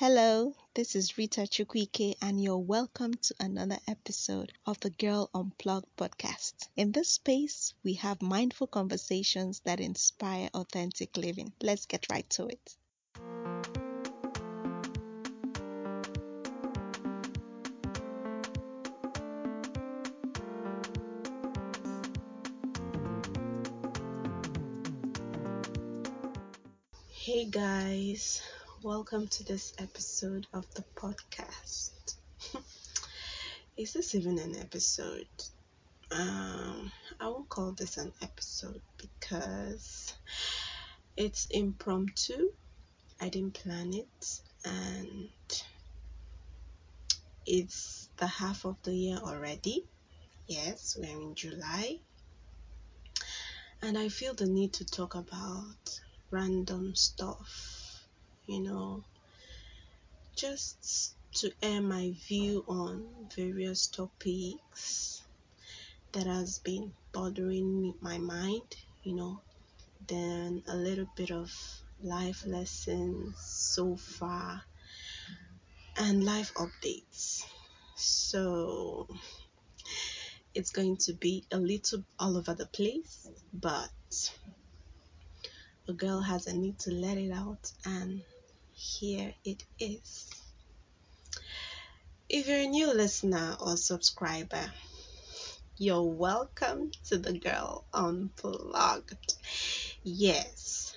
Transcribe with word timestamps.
Hello, 0.00 0.54
this 0.72 0.96
is 0.96 1.18
Rita 1.18 1.42
Chukwuike, 1.42 2.14
and 2.22 2.42
you're 2.42 2.56
welcome 2.56 3.12
to 3.12 3.34
another 3.38 3.76
episode 3.86 4.50
of 4.64 4.80
the 4.80 4.88
Girl 4.88 5.28
Unplugged 5.34 5.94
podcast. 5.98 6.54
In 6.74 6.92
this 6.92 7.10
space, 7.10 7.74
we 7.84 7.92
have 7.92 8.22
mindful 8.22 8.66
conversations 8.66 9.60
that 9.66 9.78
inspire 9.78 10.48
authentic 10.54 11.18
living. 11.18 11.52
Let's 11.60 11.84
get 11.84 12.06
right 12.10 12.24
to 12.30 12.46
it. 12.46 12.76
Welcome 28.82 29.28
to 29.28 29.44
this 29.44 29.74
episode 29.78 30.46
of 30.54 30.64
the 30.74 30.82
podcast. 30.96 32.14
Is 33.76 33.92
this 33.92 34.14
even 34.14 34.38
an 34.38 34.56
episode? 34.56 35.26
Um, 36.10 36.90
I 37.20 37.28
won't 37.28 37.50
call 37.50 37.72
this 37.72 37.98
an 37.98 38.10
episode 38.22 38.80
because 38.96 40.14
it's 41.14 41.46
impromptu. 41.50 42.48
I 43.20 43.28
didn't 43.28 43.52
plan 43.52 43.92
it, 43.92 44.40
and 44.64 45.28
it's 47.44 48.08
the 48.16 48.26
half 48.26 48.64
of 48.64 48.76
the 48.82 48.94
year 48.94 49.18
already. 49.18 49.84
Yes, 50.46 50.96
we're 50.98 51.10
in 51.10 51.34
July, 51.34 51.98
and 53.82 53.98
I 53.98 54.08
feel 54.08 54.32
the 54.32 54.46
need 54.46 54.72
to 54.74 54.86
talk 54.86 55.16
about 55.16 56.00
random 56.30 56.94
stuff, 56.94 57.79
you 58.50 58.60
know, 58.60 59.04
just 60.34 61.14
to 61.32 61.52
air 61.62 61.80
my 61.80 62.12
view 62.26 62.64
on 62.66 63.06
various 63.36 63.86
topics 63.86 65.22
that 66.12 66.26
has 66.26 66.58
been 66.58 66.92
bothering 67.12 67.80
me, 67.80 67.94
my 68.00 68.18
mind, 68.18 68.76
you 69.04 69.14
know, 69.14 69.40
then 70.08 70.64
a 70.66 70.74
little 70.74 71.06
bit 71.16 71.30
of 71.30 71.52
life 72.02 72.44
lessons 72.44 73.36
so 73.38 73.94
far 73.96 74.62
and 75.96 76.24
life 76.24 76.52
updates. 76.54 77.44
So 77.94 79.06
it's 80.54 80.72
going 80.72 80.96
to 80.96 81.12
be 81.12 81.44
a 81.52 81.58
little 81.58 82.02
all 82.18 82.36
over 82.36 82.54
the 82.54 82.66
place, 82.66 83.28
but 83.52 83.90
a 85.88 85.92
girl 85.92 86.20
has 86.20 86.46
a 86.46 86.56
need 86.56 86.78
to 86.80 86.90
let 86.92 87.18
it 87.18 87.32
out, 87.32 87.72
and 87.84 88.22
here 88.80 89.34
it 89.44 89.62
is. 89.78 90.30
If 92.30 92.48
you're 92.48 92.60
a 92.60 92.66
new 92.66 92.94
listener 92.94 93.56
or 93.60 93.76
subscriber, 93.76 94.72
you're 95.76 96.04
welcome 96.04 96.90
to 97.08 97.18
the 97.18 97.38
Girl 97.38 97.84
Unplugged. 97.92 99.34
Yes, 100.02 100.96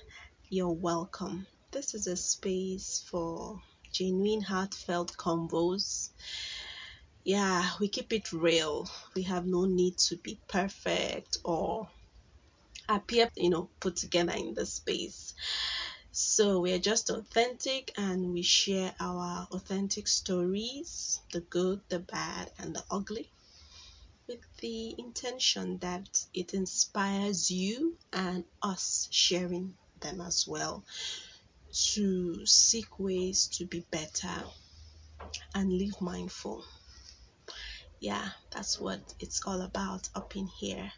you're 0.49 0.71
welcome. 0.71 1.45
This 1.71 1.93
is 1.93 2.07
a 2.07 2.15
space 2.15 3.03
for 3.11 3.59
genuine, 3.91 4.41
heartfelt 4.41 5.17
convos. 5.17 6.09
Yeah, 7.25 7.69
we 7.81 7.89
keep 7.89 8.13
it 8.13 8.31
real. 8.31 8.89
We 9.13 9.23
have 9.23 9.45
no 9.45 9.65
need 9.65 9.97
to 10.07 10.15
be 10.15 10.39
perfect 10.47 11.37
or 11.43 11.89
appear, 12.87 13.27
you 13.35 13.49
know, 13.49 13.69
put 13.81 13.97
together 13.97 14.33
in 14.33 14.53
the 14.53 14.65
space. 14.65 15.33
So 16.15 16.59
we're 16.59 16.77
just 16.77 17.09
authentic 17.09 17.91
and 17.97 18.33
we 18.33 18.43
share 18.43 18.93
our 18.99 19.47
authentic 19.49 20.07
stories 20.07 21.19
the 21.31 21.39
good, 21.39 21.81
the 21.89 21.97
bad, 21.97 22.51
and 22.59 22.75
the 22.75 22.83
ugly 22.91 23.31
with 24.27 24.41
the 24.59 24.93
intention 24.99 25.79
that 25.79 26.23
it 26.31 26.53
inspires 26.53 27.49
you 27.49 27.97
and 28.11 28.43
us 28.61 29.07
sharing 29.09 29.75
them 30.01 30.21
as 30.21 30.45
well 30.47 30.85
to 31.93 32.45
seek 32.45 32.99
ways 32.99 33.47
to 33.47 33.65
be 33.65 33.83
better 33.89 34.43
and 35.55 35.73
live 35.73 35.99
mindful. 35.99 36.63
Yeah, 37.99 38.29
that's 38.51 38.79
what 38.79 39.15
it's 39.19 39.41
all 39.47 39.63
about 39.63 40.09
up 40.13 40.35
in 40.35 40.45
here. 40.45 40.91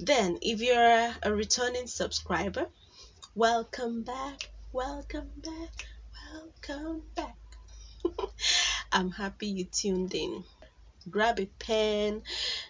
Then, 0.00 0.38
if 0.42 0.60
you're 0.60 1.14
a 1.22 1.32
returning 1.32 1.86
subscriber, 1.86 2.66
welcome 3.36 4.02
back, 4.02 4.48
welcome 4.72 5.30
back, 5.44 5.86
welcome 6.32 7.02
back. 7.14 7.36
I'm 8.92 9.10
happy 9.10 9.48
you 9.48 9.64
tuned 9.66 10.14
in. 10.14 10.42
Grab 11.10 11.38
a 11.38 11.44
pen, 11.58 12.22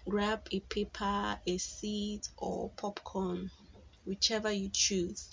grab 0.09 0.49
a 0.51 0.59
paper, 0.59 1.39
a 1.47 1.59
seat, 1.59 2.29
or 2.37 2.71
popcorn, 2.77 3.53
whichever 4.05 4.51
you 4.51 4.69
choose. 4.73 5.31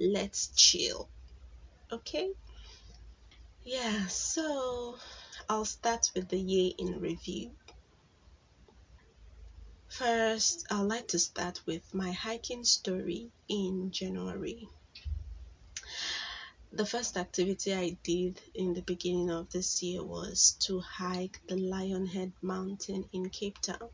Let's 0.00 0.48
chill. 0.56 1.08
Okay? 1.92 2.30
Yeah, 3.64 4.06
so 4.08 4.96
I'll 5.48 5.64
start 5.64 6.10
with 6.16 6.28
the 6.28 6.40
year 6.40 6.72
in 6.78 7.00
review. 7.00 7.52
First, 9.98 10.66
I'd 10.70 10.80
like 10.80 11.08
to 11.08 11.18
start 11.20 11.60
with 11.66 11.94
my 11.94 12.10
hiking 12.10 12.64
story 12.64 13.30
in 13.48 13.92
January. 13.92 14.68
The 16.72 16.84
first 16.84 17.16
activity 17.16 17.72
I 17.72 17.96
did 18.02 18.40
in 18.56 18.74
the 18.74 18.82
beginning 18.82 19.30
of 19.30 19.50
this 19.50 19.80
year 19.84 20.02
was 20.02 20.56
to 20.62 20.80
hike 20.80 21.40
the 21.46 21.54
Lionhead 21.54 22.32
Mountain 22.42 23.08
in 23.12 23.30
Cape 23.30 23.60
Town. 23.60 23.88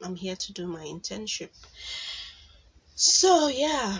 I'm 0.00 0.16
here 0.16 0.36
to 0.36 0.52
do 0.54 0.66
my 0.66 0.84
internship. 0.84 1.50
So 2.94 3.48
yeah, 3.48 3.98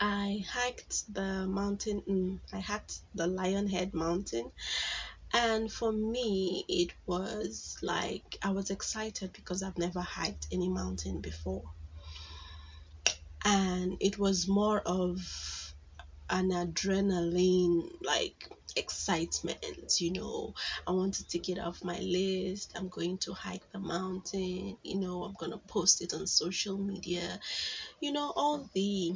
I 0.00 0.44
hiked 0.48 1.12
the 1.12 1.46
mountain. 1.46 2.02
Mm, 2.08 2.40
I 2.52 2.60
hiked 2.60 3.00
the 3.14 3.26
Lion 3.26 3.66
Head 3.68 3.94
Mountain, 3.94 4.52
and 5.32 5.72
for 5.72 5.92
me, 5.92 6.64
it 6.68 6.92
was 7.06 7.76
like 7.82 8.38
I 8.42 8.50
was 8.50 8.70
excited 8.70 9.32
because 9.32 9.62
I've 9.62 9.78
never 9.78 10.00
hiked 10.00 10.48
any 10.52 10.68
mountain 10.68 11.20
before, 11.22 11.64
and 13.44 13.96
it 14.00 14.18
was 14.18 14.48
more 14.48 14.80
of 14.80 15.18
an 16.30 16.50
adrenaline 16.50 17.88
like 18.02 18.50
excitement 18.76 19.64
you 20.00 20.12
know. 20.12 20.52
I 20.86 20.92
want 20.92 21.14
to 21.14 21.26
take 21.26 21.48
it 21.48 21.58
off 21.58 21.84
my 21.84 21.98
list. 22.00 22.72
I'm 22.76 22.88
going 22.88 23.18
to 23.18 23.32
hike 23.32 23.62
the 23.72 23.78
mountain 23.78 24.76
you 24.82 25.00
know 25.00 25.24
i'm 25.24 25.34
going 25.38 25.52
to 25.52 25.58
post 25.68 26.02
it 26.02 26.12
on 26.12 26.26
social 26.26 26.76
media. 26.76 27.40
You 28.00 28.12
know 28.12 28.32
all 28.36 28.68
the 28.74 29.14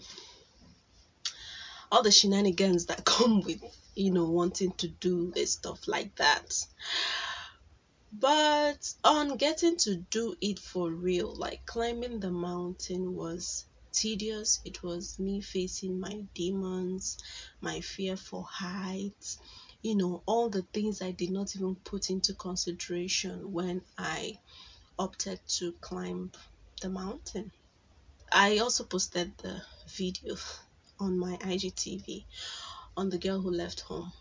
all 1.90 2.02
the 2.02 2.10
shenanigans 2.10 2.86
that 2.86 3.04
come 3.14 3.40
with 3.42 3.62
you 3.94 4.10
know 4.10 4.28
wanting 4.30 4.72
to 4.72 4.88
do 4.88 5.32
stuff 5.44 5.86
like 5.88 6.14
that. 6.16 6.66
But 8.12 8.92
on 9.04 9.36
getting 9.36 9.76
to 9.78 9.96
do 9.96 10.36
it 10.40 10.58
for 10.58 10.90
real 10.90 11.34
like 11.34 11.64
climbing 11.66 12.20
the 12.20 12.30
mountain 12.30 13.14
was 13.14 13.64
tedious. 13.92 14.60
It 14.64 14.82
was 14.82 15.18
me 15.18 15.40
facing 15.40 15.98
my 15.98 16.24
demons 16.34 17.18
my 17.60 17.80
fear 17.80 18.16
for 18.16 18.44
heights 18.44 19.38
you 19.82 19.94
know 19.96 20.22
all 20.26 20.50
the 20.50 20.62
things 20.74 21.00
i 21.00 21.10
did 21.10 21.30
not 21.30 21.56
even 21.56 21.74
put 21.74 22.10
into 22.10 22.34
consideration 22.34 23.50
when 23.50 23.80
i 23.96 24.38
opted 25.00 25.40
to 25.48 25.72
climb 25.80 26.30
the 26.82 26.90
mountain. 26.90 27.50
I 28.30 28.58
also 28.58 28.84
posted 28.84 29.36
the 29.38 29.62
video 29.88 30.36
on 31.00 31.18
my 31.18 31.36
IGTV 31.38 32.24
on 32.96 33.08
the 33.08 33.18
girl 33.18 33.40
who 33.40 33.50
left 33.50 33.80
home 33.80 34.12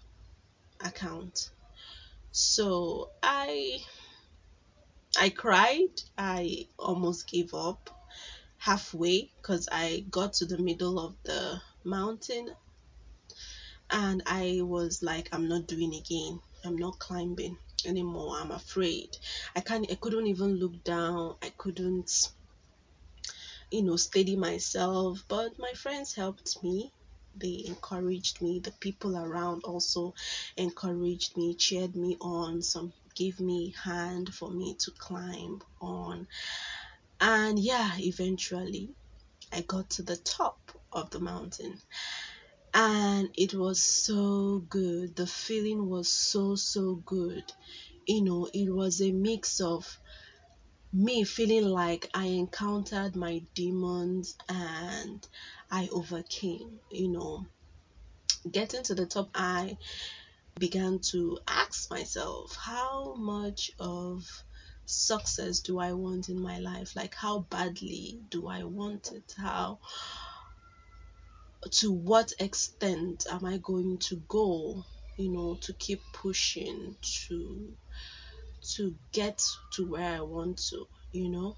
account. 0.80 1.52
So 2.32 3.10
I 3.22 3.80
I 5.18 5.30
cried. 5.30 6.02
I 6.18 6.68
almost 6.78 7.28
gave 7.30 7.54
up 7.54 7.90
halfway 8.58 9.32
because 9.38 9.68
I 9.72 10.06
got 10.10 10.34
to 10.34 10.46
the 10.46 10.58
middle 10.58 11.00
of 11.00 11.16
the 11.24 11.62
mountain 11.84 12.56
and 13.90 14.22
I 14.26 14.60
was 14.62 15.02
like 15.02 15.30
I'm 15.32 15.48
not 15.48 15.68
doing 15.68 15.94
again. 15.96 16.40
I'm 16.64 16.78
not 16.78 17.00
climbing 17.00 17.58
anymore. 17.86 18.36
I'm 18.38 18.52
afraid. 18.52 19.18
I 19.56 19.62
can't 19.62 19.90
I 19.92 19.96
couldn't 19.96 20.28
even 20.28 20.56
look 20.56 20.84
down. 20.84 21.36
I 21.42 21.50
couldn't 21.58 22.30
you 23.72 23.84
know 23.84 23.96
steady 23.98 24.36
myself, 24.36 25.24
but 25.28 25.58
my 25.60 25.74
friends 25.74 26.14
helped 26.16 26.64
me 26.64 26.92
they 27.36 27.64
encouraged 27.68 28.42
me 28.42 28.60
the 28.60 28.72
people 28.82 29.16
around 29.16 29.64
also 29.64 30.14
encouraged 30.58 31.38
me 31.38 31.54
cheered 31.56 31.96
me 31.96 32.18
on 32.22 32.62
some 32.62 32.92
gave 33.16 33.40
me 33.40 33.74
hand 33.84 34.34
for 34.34 34.50
me 34.50 34.76
to 34.80 34.92
climb 34.98 35.62
on. 35.82 36.28
And 37.20 37.60
yeah, 37.60 37.92
eventually 38.00 38.90
I 39.52 39.62
got 39.62 39.90
to 39.92 40.04
the 40.04 40.16
top 40.16 40.58
of 40.94 41.10
the 41.12 41.20
mountain. 41.20 41.82
And 42.74 43.30
it 43.36 43.54
was 43.54 43.84
so 43.84 44.60
good. 44.70 45.16
The 45.16 45.28
feeling 45.28 45.90
was 45.90 46.12
so, 46.12 46.56
so 46.56 46.96
good. 47.06 47.44
You 48.08 48.24
know, 48.24 48.50
it 48.54 48.70
was 48.74 49.02
a 49.02 49.12
mix 49.12 49.60
of 49.60 50.00
me 50.92 51.24
feeling 51.24 51.66
like 51.66 52.10
I 52.14 52.26
encountered 52.26 53.16
my 53.16 53.44
demons 53.54 54.36
and 54.48 55.28
I 55.70 55.88
overcame, 55.92 56.80
you 56.90 57.10
know. 57.10 57.46
Getting 58.50 58.84
to 58.84 58.96
the 58.96 59.06
top, 59.06 59.30
I 59.36 59.78
began 60.58 61.00
to 61.00 61.38
ask 61.48 61.90
myself, 61.92 62.56
how 62.56 63.14
much 63.16 63.72
of 63.80 64.26
success 64.86 65.60
do 65.60 65.78
I 65.80 65.94
want 65.94 66.30
in 66.30 66.40
my 66.40 66.60
life? 66.60 66.96
Like, 66.96 67.14
how 67.14 67.40
badly 67.50 68.20
do 68.30 68.48
I 68.48 68.64
want 68.64 69.12
it? 69.12 69.36
How, 69.38 69.80
to 71.70 71.92
what 71.92 72.34
extent 72.40 73.28
am 73.30 73.46
I 73.46 73.58
going 73.58 74.00
to 74.00 74.16
go, 74.28 74.84
you 75.18 75.30
know, 75.30 75.56
to 75.62 75.74
keep 75.74 76.02
pushing 76.14 76.96
to, 77.02 77.74
to 78.76 78.96
get 79.12 79.44
to 79.74 79.86
where 79.86 80.18
I 80.18 80.22
want 80.22 80.58
to, 80.70 80.88
you 81.12 81.30
know? 81.30 81.56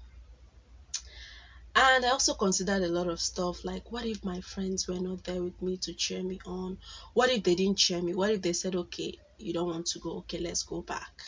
And 1.74 2.04
I 2.04 2.10
also 2.10 2.34
considered 2.34 2.82
a 2.82 2.88
lot 2.88 3.08
of 3.08 3.20
stuff 3.20 3.64
like, 3.64 3.90
what 3.90 4.04
if 4.04 4.22
my 4.24 4.42
friends 4.42 4.86
were 4.86 5.00
not 5.00 5.24
there 5.24 5.42
with 5.42 5.60
me 5.62 5.78
to 5.78 5.94
cheer 5.94 6.22
me 6.22 6.38
on? 6.44 6.78
What 7.14 7.30
if 7.30 7.44
they 7.44 7.54
didn't 7.54 7.78
cheer 7.78 8.02
me? 8.02 8.14
What 8.14 8.30
if 8.30 8.42
they 8.42 8.52
said, 8.52 8.76
okay, 8.76 9.18
you 9.38 9.54
don't 9.54 9.68
want 9.68 9.86
to 9.86 9.98
go? 9.98 10.18
Okay, 10.18 10.38
let's 10.38 10.64
go 10.64 10.82
back. 10.82 11.22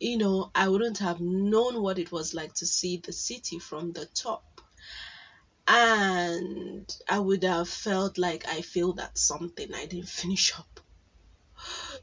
You 0.00 0.16
know, 0.16 0.50
I 0.54 0.68
wouldn't 0.68 0.98
have 0.98 1.20
known 1.20 1.82
what 1.82 1.98
it 1.98 2.10
was 2.10 2.32
like 2.32 2.54
to 2.54 2.66
see 2.66 2.96
the 2.96 3.12
city 3.12 3.58
from 3.58 3.92
the 3.92 4.06
top. 4.06 4.62
And 5.66 6.94
I 7.08 7.18
would 7.18 7.44
have 7.44 7.68
felt 7.68 8.16
like 8.16 8.48
I 8.48 8.62
failed 8.62 9.00
at 9.00 9.18
something. 9.18 9.74
I 9.74 9.84
didn't 9.84 10.08
finish 10.22 10.58
up, 10.58 10.80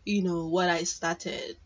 you 0.05 0.21
know, 0.21 0.47
what 0.47 0.69
I 0.69 0.83
started. 0.83 1.57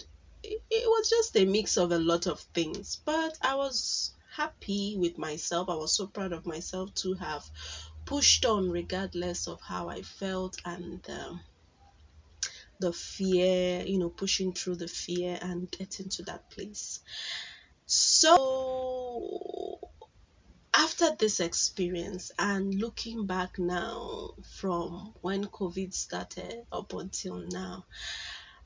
It, 0.45 0.61
it 0.69 0.87
was 0.87 1.09
just 1.09 1.35
a 1.37 1.45
mix 1.45 1.75
of 1.77 1.91
a 1.91 1.97
lot 1.97 2.27
of 2.27 2.39
things, 2.53 3.01
but 3.03 3.37
I 3.41 3.55
was 3.55 4.11
happy 4.35 4.95
with 4.99 5.17
myself. 5.17 5.69
I 5.69 5.75
was 5.75 5.95
so 5.95 6.07
proud 6.07 6.33
of 6.33 6.45
myself 6.45 6.93
to 6.95 7.15
have 7.15 7.49
pushed 8.05 8.45
on 8.45 8.69
regardless 8.69 9.47
of 9.47 9.59
how 9.61 9.89
I 9.89 10.03
felt 10.03 10.57
and 10.63 11.03
um, 11.09 11.41
the 12.79 12.93
fear, 12.93 13.83
you 13.85 13.97
know, 13.97 14.09
pushing 14.09 14.53
through 14.53 14.75
the 14.75 14.87
fear 14.87 15.39
and 15.41 15.71
getting 15.71 16.09
to 16.09 16.23
that 16.23 16.47
place. 16.51 16.99
So, 17.87 19.79
after 20.73 21.15
this 21.15 21.39
experience 21.39 22.31
and 22.37 22.75
looking 22.75 23.25
back 23.25 23.57
now 23.57 24.31
from 24.59 25.13
when 25.21 25.45
COVID 25.45 25.93
started 25.93 26.65
up 26.71 26.93
until 26.93 27.37
now, 27.49 27.85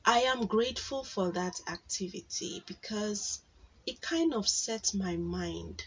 I 0.04 0.20
am 0.20 0.46
grateful 0.46 1.04
for 1.04 1.30
that 1.32 1.60
activity 1.68 2.64
because 2.66 3.40
it 3.86 4.00
kind 4.00 4.34
of 4.34 4.48
set 4.48 4.94
my 4.94 5.16
mind 5.16 5.84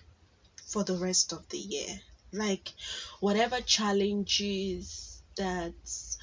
for 0.68 0.84
the 0.84 0.98
rest 0.98 1.34
of 1.34 1.48
the 1.50 1.58
year. 1.58 2.00
Like, 2.32 2.74
whatever 3.20 3.62
challenges 3.62 5.22
that 5.36 5.74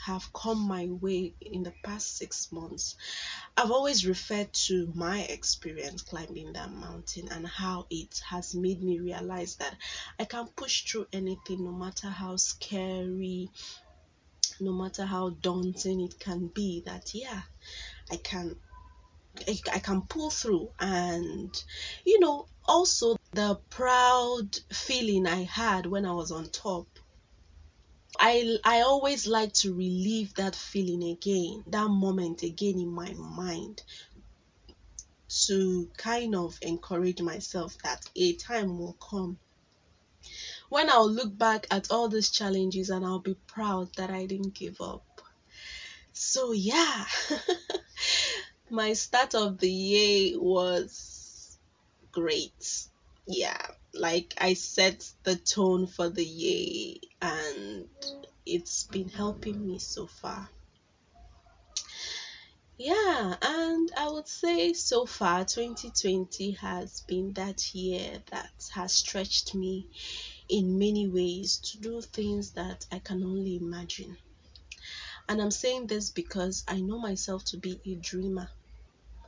have 0.04 0.32
come 0.32 0.60
my 0.60 0.86
way 0.86 1.34
in 1.40 1.64
the 1.64 1.74
past 1.84 2.16
six 2.16 2.52
months, 2.52 2.96
I've 3.56 3.70
always 3.72 4.06
referred 4.06 4.52
to 4.68 4.92
my 4.94 5.22
experience 5.22 6.02
climbing 6.02 6.52
that 6.52 6.72
mountain 6.72 7.28
and 7.30 7.46
how 7.46 7.86
it 7.90 8.20
has 8.28 8.54
made 8.54 8.82
me 8.82 9.00
realize 9.00 9.56
that 9.56 9.76
I 10.18 10.24
can 10.24 10.46
push 10.48 10.84
through 10.84 11.06
anything, 11.12 11.64
no 11.64 11.72
matter 11.72 12.08
how 12.08 12.36
scary, 12.36 13.50
no 14.60 14.72
matter 14.72 15.04
how 15.04 15.30
daunting 15.30 16.00
it 16.00 16.18
can 16.18 16.48
be. 16.48 16.82
That, 16.86 17.14
yeah, 17.14 17.42
I 18.10 18.16
can 18.16 18.56
I, 19.72 19.78
can 19.78 20.02
pull 20.02 20.30
through 20.30 20.70
and 20.78 21.64
you 22.04 22.20
know 22.20 22.46
also 22.66 23.16
the 23.32 23.58
proud 23.70 24.58
feeling 24.72 25.26
I 25.26 25.44
had 25.44 25.86
when 25.86 26.04
I 26.04 26.12
was 26.12 26.30
on 26.30 26.50
top 26.50 26.86
I 28.18 28.58
I 28.64 28.80
always 28.80 29.26
like 29.26 29.52
to 29.54 29.72
relive 29.72 30.34
that 30.34 30.56
feeling 30.56 31.04
again 31.04 31.64
that 31.68 31.88
moment 31.88 32.42
again 32.42 32.78
in 32.78 32.88
my 32.88 33.12
mind 33.14 33.82
to 35.46 35.88
kind 35.96 36.34
of 36.34 36.58
encourage 36.60 37.22
myself 37.22 37.78
that 37.84 38.04
a 38.16 38.34
time 38.34 38.78
will 38.78 38.94
come 38.94 39.38
when 40.70 40.88
I'll 40.88 41.10
look 41.10 41.36
back 41.36 41.66
at 41.70 41.90
all 41.90 42.08
these 42.08 42.30
challenges 42.30 42.88
and 42.88 43.04
I'll 43.04 43.18
be 43.18 43.34
proud 43.46 43.94
that 43.96 44.10
I 44.10 44.24
didn't 44.24 44.54
give 44.54 44.80
up 44.80 45.04
so 46.14 46.52
yeah 46.52 47.04
my 48.70 48.92
start 48.92 49.34
of 49.34 49.58
the 49.58 49.70
year 49.70 50.40
was 50.40 51.58
great. 52.12 52.86
Yeah, 53.26 53.60
like 53.94 54.34
I 54.38 54.54
set 54.54 55.12
the 55.24 55.36
tone 55.36 55.86
for 55.86 56.08
the 56.08 56.24
year 56.24 56.96
and 57.20 57.88
it's 58.46 58.84
been 58.84 59.08
helping 59.08 59.66
me 59.66 59.78
so 59.78 60.06
far. 60.06 60.48
Yeah, 62.78 63.36
and 63.42 63.92
I 63.96 64.08
would 64.08 64.26
say 64.28 64.72
so 64.72 65.04
far 65.04 65.44
2020 65.44 66.52
has 66.52 67.00
been 67.00 67.34
that 67.34 67.74
year 67.74 68.22
that 68.30 68.50
has 68.72 68.94
stretched 68.94 69.54
me 69.54 69.88
in 70.50 70.78
many 70.78 71.08
ways 71.08 71.58
to 71.58 71.78
do 71.78 72.00
things 72.00 72.52
that 72.52 72.84
I 72.90 72.98
can 72.98 73.22
only 73.22 73.56
imagine. 73.56 74.16
And 75.28 75.40
I'm 75.40 75.50
saying 75.50 75.86
this 75.86 76.10
because 76.10 76.64
I 76.66 76.80
know 76.80 76.98
myself 76.98 77.44
to 77.46 77.56
be 77.56 77.80
a 77.86 77.94
dreamer. 77.94 78.50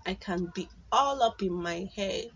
I 0.04 0.14
can 0.14 0.50
be 0.54 0.69
all 0.90 1.22
up 1.22 1.42
in 1.42 1.52
my 1.52 1.88
head, 1.94 2.30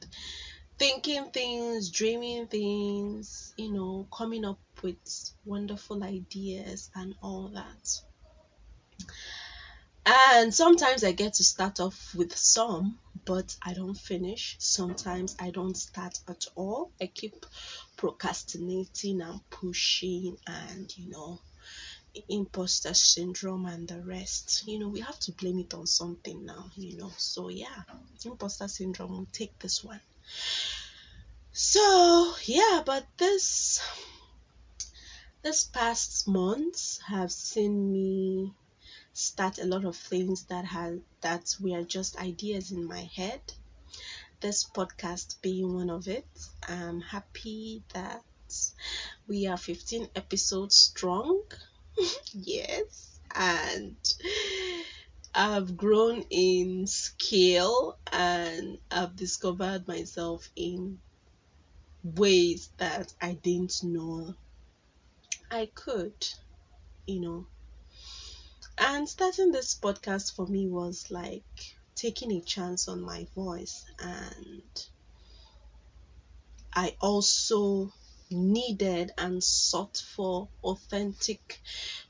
thinking 0.79 1.31
things, 1.33 1.91
dreaming 1.91 2.47
things, 2.47 3.53
you 3.57 3.73
know, 3.73 4.07
coming 4.13 4.45
up 4.45 4.61
with 4.83 4.99
wonderful 5.45 6.05
ideas 6.05 6.91
and 6.95 7.15
all 7.23 7.49
that. 7.49 8.01
And 10.09 10.55
sometimes 10.55 11.03
I 11.03 11.11
get 11.11 11.35
to 11.35 11.45
start 11.45 11.81
off 11.81 12.15
with 12.15 12.37
some, 12.37 13.01
but 13.25 13.57
I 13.61 13.75
don't 13.75 13.99
finish. 13.99 14.55
Sometimes 14.61 15.35
I 15.41 15.51
don't 15.51 15.77
start 15.77 16.21
at 16.29 16.45
all. 16.55 16.93
I 17.01 17.07
keep 17.07 17.45
procrastinating 17.97 19.21
and 19.21 19.41
pushing 19.51 20.37
and, 20.47 20.97
you 20.97 21.11
know, 21.11 21.41
imposter 22.29 22.95
syndrome 22.95 23.67
and 23.67 23.89
the 23.89 24.01
rest. 24.03 24.65
You 24.67 24.79
know, 24.79 24.89
we 24.89 25.01
have 25.01 25.19
to 25.21 25.33
blame 25.33 25.59
it 25.59 25.75
on 25.75 25.87
something 25.87 26.45
now, 26.45 26.71
you 26.77 26.97
know. 26.97 27.13
So, 27.17 27.49
yeah, 27.49 27.83
imposter 28.25 28.69
syndrome 28.69 29.11
will 29.11 29.29
take 29.33 29.59
this 29.59 29.83
one. 29.85 30.01
So, 31.53 32.35
yeah, 32.45 32.83
but 32.85 33.07
this 33.17 33.81
this 35.43 35.65
past 35.65 36.27
months 36.29 37.01
have 37.07 37.33
seen 37.33 37.93
me 37.93 38.53
start 39.13 39.59
a 39.59 39.65
lot 39.65 39.85
of 39.85 39.97
things 39.97 40.45
that 40.47 40.65
have 40.65 41.01
that 41.23 41.55
were 41.61 41.83
just 41.83 42.19
ideas 42.19 42.73
in 42.73 42.85
my 42.85 43.09
head. 43.15 43.41
This 44.41 44.65
podcast 44.65 45.41
being 45.41 45.75
one 45.75 45.89
of 45.91 46.09
it. 46.09 46.27
I'm 46.69 47.01
happy 47.01 47.83
that 47.95 48.23
we 49.27 49.47
are 49.47 49.57
15 49.57 50.09
episodes 50.15 50.77
strong 50.77 51.43
yes 52.33 53.19
and 53.35 53.97
I've 55.35 55.77
grown 55.77 56.25
in 56.31 56.87
scale 56.87 57.99
and 58.13 58.79
I've 58.91 59.17
discovered 59.17 59.89
myself 59.89 60.51
in 60.55 60.99
ways 62.03 62.71
that 62.77 63.13
I 63.21 63.35
didn't 63.35 63.83
know 63.83 64.35
I 65.51 65.67
could, 65.75 66.27
you 67.07 67.21
know. 67.21 67.47
And 68.79 69.09
starting 69.09 69.53
this 69.53 69.79
podcast 69.79 70.35
for 70.35 70.47
me 70.47 70.67
was 70.69 71.11
like 71.11 71.76
taking 71.97 72.31
a 72.33 72.41
chance 72.43 72.89
on 72.89 73.01
my 73.01 73.27
voice 73.35 73.85
and 73.99 74.87
I 76.73 76.95
also 77.01 77.93
needed 78.31 79.13
and 79.17 79.43
sought 79.43 79.97
for 80.15 80.49
authentic 80.63 81.61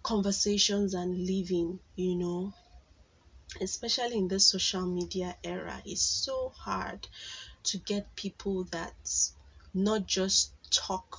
conversations 0.02 0.92
and 0.92 1.26
living, 1.26 1.78
you 1.94 2.16
know, 2.16 2.52
especially 3.60 4.18
in 4.18 4.28
this 4.28 4.48
social 4.48 4.84
media 4.84 5.36
era. 5.44 5.80
It's 5.84 6.02
so 6.02 6.52
hard 6.58 7.06
to 7.64 7.78
get 7.78 8.16
people 8.16 8.64
that 8.72 8.94
not 9.72 10.06
just 10.06 10.52
talk 10.70 11.18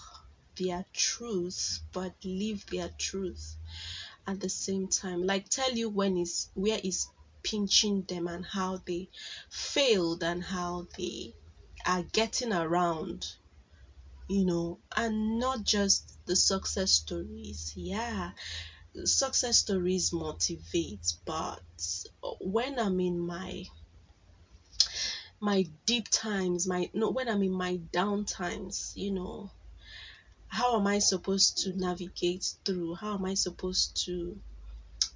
their 0.58 0.86
truth 0.94 1.82
but 1.94 2.14
live 2.24 2.66
their 2.68 2.90
truth 2.98 3.56
at 4.26 4.40
the 4.40 4.50
same 4.50 4.88
time 4.88 5.22
like 5.24 5.48
tell 5.50 5.72
you 5.72 5.88
when 5.88 6.18
is 6.18 6.50
where 6.56 6.80
is 6.84 7.08
pinching 7.50 8.04
them 8.04 8.28
and 8.28 8.46
how 8.46 8.82
they 8.86 9.10
failed 9.50 10.22
and 10.24 10.44
how 10.44 10.86
they 10.98 11.34
are 11.86 12.04
getting 12.12 12.52
around 12.52 13.26
you 14.28 14.46
know 14.46 14.80
and 14.98 15.40
not 15.40 15.64
just 15.64 16.18
the 16.26 16.36
success 16.36 16.92
stories. 16.92 17.72
Yeah 17.76 18.32
success 19.06 19.60
stories 19.60 20.12
motivate 20.12 21.14
but 21.26 21.62
when 22.42 22.80
i'm 22.80 23.00
in 23.00 23.20
my 23.20 23.64
my 25.40 25.64
deep 25.86 26.08
times 26.10 26.68
my 26.68 26.90
no 26.94 27.12
when 27.12 27.30
i'm 27.30 27.44
in 27.44 27.52
my 27.52 27.76
down 27.92 28.26
times 28.26 28.94
you 28.96 29.12
know 29.12 29.52
how 30.48 30.80
am 30.80 30.88
i 30.88 30.98
supposed 30.98 31.58
to 31.60 31.78
navigate 31.78 32.56
through? 32.66 32.96
How 32.96 33.16
am 33.16 33.26
i 33.26 33.34
supposed 33.36 34.06
to 34.06 34.40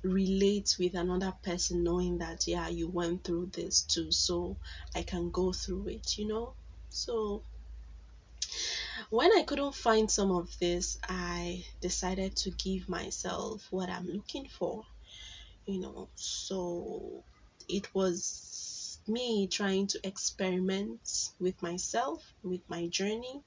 relate 0.03 0.75
with 0.79 0.95
another 0.95 1.33
person 1.43 1.83
knowing 1.83 2.17
that 2.19 2.47
yeah 2.47 2.67
you 2.69 2.89
went 2.89 3.23
through 3.23 3.45
this 3.47 3.83
too 3.83 4.11
so 4.11 4.57
i 4.95 5.03
can 5.03 5.29
go 5.31 5.51
through 5.53 5.87
it 5.87 6.17
you 6.17 6.27
know? 6.27 6.55
So 6.89 7.45
when 9.09 9.31
i 9.37 9.43
couldn't 9.43 9.75
find 9.75 10.09
some 10.09 10.31
of 10.31 10.49
this 10.59 10.97
i 11.07 11.63
decided 11.81 12.35
to 12.35 12.51
give 12.51 12.89
myself 12.89 13.67
what 13.69 13.89
i'm 13.89 14.07
looking 14.07 14.47
for 14.47 14.83
you 15.65 15.79
know? 15.79 16.09
So 16.15 17.23
it 17.69 17.93
was 17.95 18.99
me 19.07 19.47
trying 19.47 19.87
to 19.87 19.99
experiment 20.07 21.01
with 21.39 21.61
myself 21.61 22.23
with 22.43 22.61
my 22.69 22.87
journey 22.87 23.41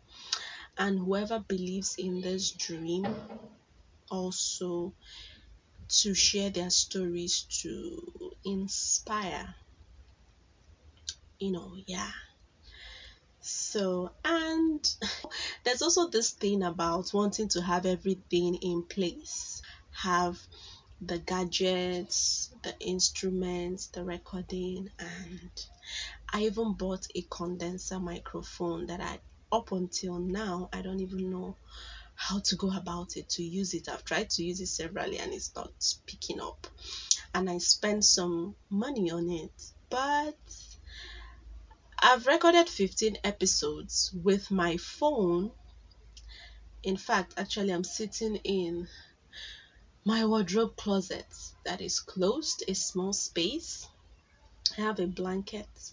and 0.79 0.99
whoever 0.99 1.41
believes 1.49 1.97
in 1.99 2.21
this 2.21 2.53
dream 2.53 3.07
also 4.11 4.95
to 6.03 6.15
share 6.15 6.51
their 6.51 6.71
stories 6.71 7.47
to 7.63 8.33
inspire 8.45 9.55
you 11.39 11.53
know 11.53 11.75
yeah. 11.87 12.11
So 13.41 14.13
and 14.25 14.81
there's 15.65 15.83
also 15.83 16.09
this 16.09 16.31
thing 16.31 16.63
about 16.63 17.13
wanting 17.13 17.49
to 17.49 17.61
have 17.61 17.85
everything 17.85 18.55
in 18.57 18.85
place. 18.85 19.61
Have 19.93 20.41
the 21.01 21.19
gadgets 21.19 22.51
the 22.63 22.75
instruments 22.81 23.89
the 23.89 24.03
recording 24.05 24.89
and 24.99 25.51
i 26.33 26.43
even 26.45 26.73
bought 26.75 27.07
a 27.15 27.23
condenser 27.31 27.99
microphone 27.99 28.87
that 28.87 29.01
i 29.01 29.19
up 29.53 29.73
until 29.73 30.19
now 30.19 30.69
i 30.73 30.81
don't 30.81 31.01
even 31.01 31.31
know 31.31 31.57
how 32.15 32.39
to 32.41 32.57
go 32.57 32.71
about 32.77 33.17
it 33.17 33.29
to 33.29 33.43
use 33.43 33.75
it 33.75 33.89
i've 33.89 34.05
tried 34.05 34.31
to 34.31 34.43
use 34.43 34.61
it 34.61 34.67
severally 34.67 35.19
and 35.19 35.33
it's 35.33 35.55
not 35.55 35.73
picking 36.07 36.41
up 36.41 36.67
and 37.35 37.51
I 37.51 37.59
spent 37.59 38.05
some 38.05 38.55
money 38.71 39.11
on 39.11 39.29
it. 39.29 39.73
But 39.91 40.39
I've 41.99 42.27
recorded 42.27 42.69
15 42.69 43.19
episodes 43.25 44.15
with 44.23 44.51
my 44.51 44.77
phone. 44.77 45.51
In 46.85 46.97
fact, 46.97 47.35
actually, 47.37 47.73
I'm 47.73 47.85
sitting 47.85 48.37
in 48.37 48.87
my 50.05 50.25
wardrobe 50.25 50.77
closet 50.77 51.27
that 51.65 51.81
is 51.81 51.99
closed, 51.99 52.63
a 52.69 52.75
small 52.75 53.13
space. 53.13 53.89
I 54.79 54.83
have 54.83 55.01
a 55.01 55.07
blanket 55.07 55.93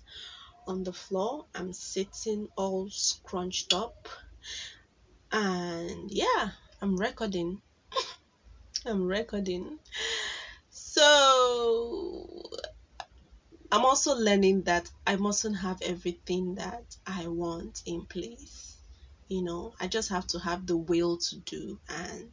on 0.67 0.83
the 0.83 0.93
floor. 0.93 1.45
I'm 1.55 1.73
sitting 1.73 2.49
all 2.55 2.89
scrunched 2.91 3.73
up. 3.73 4.07
And 5.31 6.11
yeah, 6.11 6.49
I'm 6.81 6.97
recording. 6.97 7.61
I'm 8.85 9.03
recording. 9.05 9.79
So 10.69 12.49
I'm 13.71 13.85
also 13.85 14.13
learning 14.15 14.63
that 14.63 14.89
I 15.07 15.15
mustn't 15.15 15.55
have 15.57 15.81
everything 15.81 16.55
that 16.55 16.97
I 17.07 17.27
want 17.27 17.81
in 17.85 18.05
place. 18.05 18.75
You 19.29 19.43
know, 19.43 19.73
I 19.79 19.87
just 19.87 20.09
have 20.09 20.27
to 20.27 20.39
have 20.39 20.67
the 20.67 20.75
will 20.75 21.17
to 21.17 21.37
do 21.37 21.79
and 21.87 22.29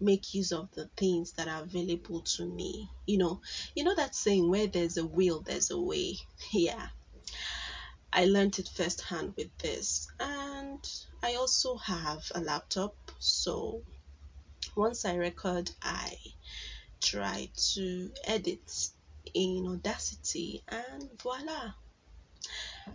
make 0.00 0.34
use 0.34 0.50
of 0.50 0.68
the 0.72 0.90
things 0.96 1.32
that 1.34 1.46
are 1.46 1.62
available 1.62 2.22
to 2.36 2.44
me. 2.44 2.90
You 3.06 3.18
know, 3.18 3.40
you 3.76 3.84
know 3.84 3.94
that 3.94 4.16
saying 4.16 4.50
where 4.50 4.66
there's 4.66 4.96
a 4.96 5.06
will, 5.06 5.40
there's 5.42 5.70
a 5.70 5.80
way. 5.80 6.16
Yeah. 6.52 6.88
I 8.12 8.26
learned 8.26 8.58
it 8.58 8.68
firsthand 8.68 9.34
with 9.36 9.56
this. 9.58 10.08
And 10.20 10.78
I 11.22 11.34
also 11.36 11.76
have 11.76 12.30
a 12.34 12.40
laptop, 12.40 12.94
so 13.18 13.82
once 14.76 15.04
I 15.04 15.14
record, 15.14 15.70
I 15.82 16.16
try 17.00 17.48
to 17.74 18.10
edit 18.24 18.90
in 19.34 19.66
Audacity 19.66 20.62
and 20.68 21.10
voila, 21.22 21.72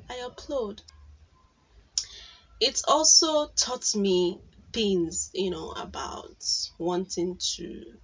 I 0.09 0.17
upload. 0.17 0.81
It's 2.59 2.83
also 2.87 3.47
taught 3.55 3.95
me 3.95 4.39
things, 4.71 5.31
you 5.33 5.49
know, 5.49 5.71
about 5.71 6.45
wanting 6.77 7.37
to 7.55 7.97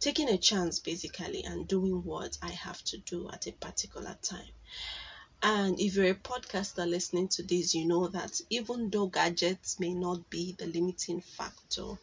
taking 0.00 0.28
a 0.28 0.36
chance 0.36 0.78
basically 0.78 1.42
and 1.44 1.66
doing 1.66 2.04
what 2.04 2.36
I 2.42 2.50
have 2.50 2.82
to 2.84 2.98
do 2.98 3.28
at 3.32 3.46
a 3.46 3.52
particular 3.52 4.14
time. 4.22 4.52
And 5.46 5.78
if 5.78 5.94
you're 5.94 6.06
a 6.06 6.14
podcaster 6.14 6.88
listening 6.88 7.28
to 7.28 7.42
this, 7.42 7.74
you 7.74 7.84
know 7.84 8.08
that 8.08 8.40
even 8.48 8.88
though 8.88 9.08
gadgets 9.08 9.78
may 9.78 9.92
not 9.92 10.30
be 10.30 10.56
the 10.56 10.64
limiting 10.64 11.20
factor, 11.20 11.98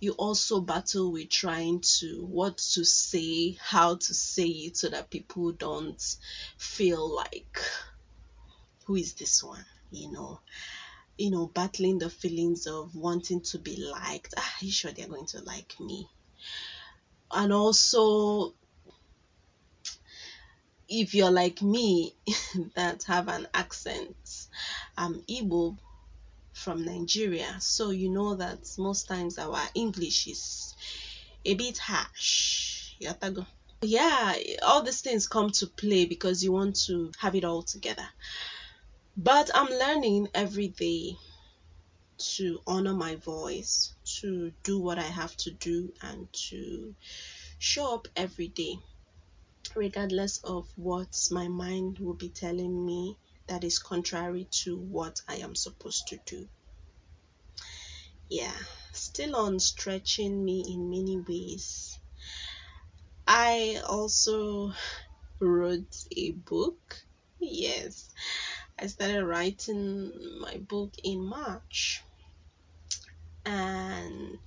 you 0.00 0.12
also 0.12 0.60
battle 0.60 1.10
with 1.10 1.30
trying 1.30 1.80
to 1.80 2.26
what 2.26 2.58
to 2.58 2.84
say, 2.84 3.52
how 3.52 3.94
to 3.94 4.12
say 4.12 4.48
it 4.48 4.76
so 4.76 4.90
that 4.90 5.08
people 5.08 5.52
don't 5.52 6.16
feel 6.58 7.16
like 7.16 7.58
who 8.84 8.96
is 8.96 9.14
this 9.14 9.42
one, 9.42 9.64
you 9.90 10.12
know. 10.12 10.40
You 11.16 11.30
know, 11.30 11.46
battling 11.46 12.00
the 12.00 12.10
feelings 12.10 12.66
of 12.66 12.94
wanting 12.94 13.40
to 13.44 13.58
be 13.58 13.76
liked. 13.76 14.34
Ah, 14.36 14.56
are 14.60 14.64
you 14.64 14.70
sure 14.70 14.92
they're 14.92 15.08
going 15.08 15.26
to 15.28 15.42
like 15.42 15.74
me? 15.80 16.06
And 17.30 17.50
also 17.50 18.52
if 20.88 21.14
you're 21.14 21.30
like 21.30 21.62
me 21.62 22.14
that 22.74 23.02
have 23.04 23.28
an 23.28 23.46
accent, 23.54 24.16
I'm 24.96 25.22
Igbo 25.22 25.76
from 26.52 26.84
Nigeria, 26.84 27.56
so 27.60 27.90
you 27.90 28.10
know 28.10 28.36
that 28.36 28.60
most 28.78 29.08
times 29.08 29.38
our 29.38 29.60
English 29.74 30.26
is 30.28 30.74
a 31.44 31.54
bit 31.54 31.78
harsh. 31.78 32.94
Yatago. 33.00 33.46
Yeah, 33.82 34.34
all 34.62 34.82
these 34.82 35.00
things 35.00 35.26
come 35.26 35.50
to 35.52 35.66
play 35.66 36.06
because 36.06 36.42
you 36.42 36.52
want 36.52 36.76
to 36.86 37.12
have 37.18 37.34
it 37.34 37.44
all 37.44 37.62
together. 37.62 38.06
But 39.16 39.50
I'm 39.54 39.68
learning 39.68 40.28
every 40.34 40.68
day 40.68 41.16
to 42.36 42.60
honor 42.66 42.94
my 42.94 43.16
voice, 43.16 43.94
to 44.20 44.52
do 44.62 44.78
what 44.80 44.98
I 44.98 45.02
have 45.02 45.36
to 45.38 45.50
do, 45.50 45.92
and 46.00 46.32
to 46.50 46.94
show 47.58 47.94
up 47.94 48.08
every 48.16 48.48
day 48.48 48.78
regardless 49.74 50.38
of 50.44 50.68
what 50.76 51.28
my 51.30 51.48
mind 51.48 51.98
will 51.98 52.14
be 52.14 52.28
telling 52.28 52.84
me 52.84 53.16
that 53.46 53.64
is 53.64 53.78
contrary 53.78 54.46
to 54.50 54.76
what 54.76 55.20
I 55.28 55.36
am 55.36 55.54
supposed 55.54 56.08
to 56.08 56.18
do. 56.24 56.48
Yeah, 58.28 58.56
still 58.92 59.36
on 59.36 59.60
stretching 59.60 60.44
me 60.44 60.64
in 60.66 60.90
many 60.90 61.18
ways. 61.18 61.98
I 63.26 63.80
also 63.86 64.72
wrote 65.40 66.04
a 66.16 66.32
book. 66.32 67.04
Yes, 67.38 68.10
I 68.78 68.86
started 68.86 69.24
writing 69.24 70.12
my 70.40 70.56
book 70.56 70.94
in 71.02 71.24
March. 71.24 72.02
And 73.44 74.38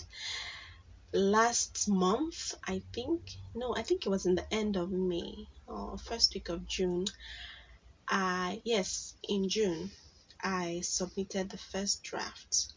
last 1.17 1.89
month, 1.89 2.53
I 2.65 2.81
think, 2.93 3.21
no, 3.55 3.75
I 3.75 3.81
think 3.81 4.05
it 4.05 4.09
was 4.09 4.25
in 4.25 4.35
the 4.35 4.53
end 4.53 4.77
of 4.77 4.91
May 4.91 5.47
or 5.67 5.97
first 5.97 6.33
week 6.33 6.49
of 6.49 6.67
June, 6.67 7.05
I, 8.07 8.61
yes, 8.63 9.15
in 9.27 9.49
June, 9.49 9.91
I 10.41 10.81
submitted 10.83 11.49
the 11.49 11.57
first 11.57 12.03
draft. 12.03 12.73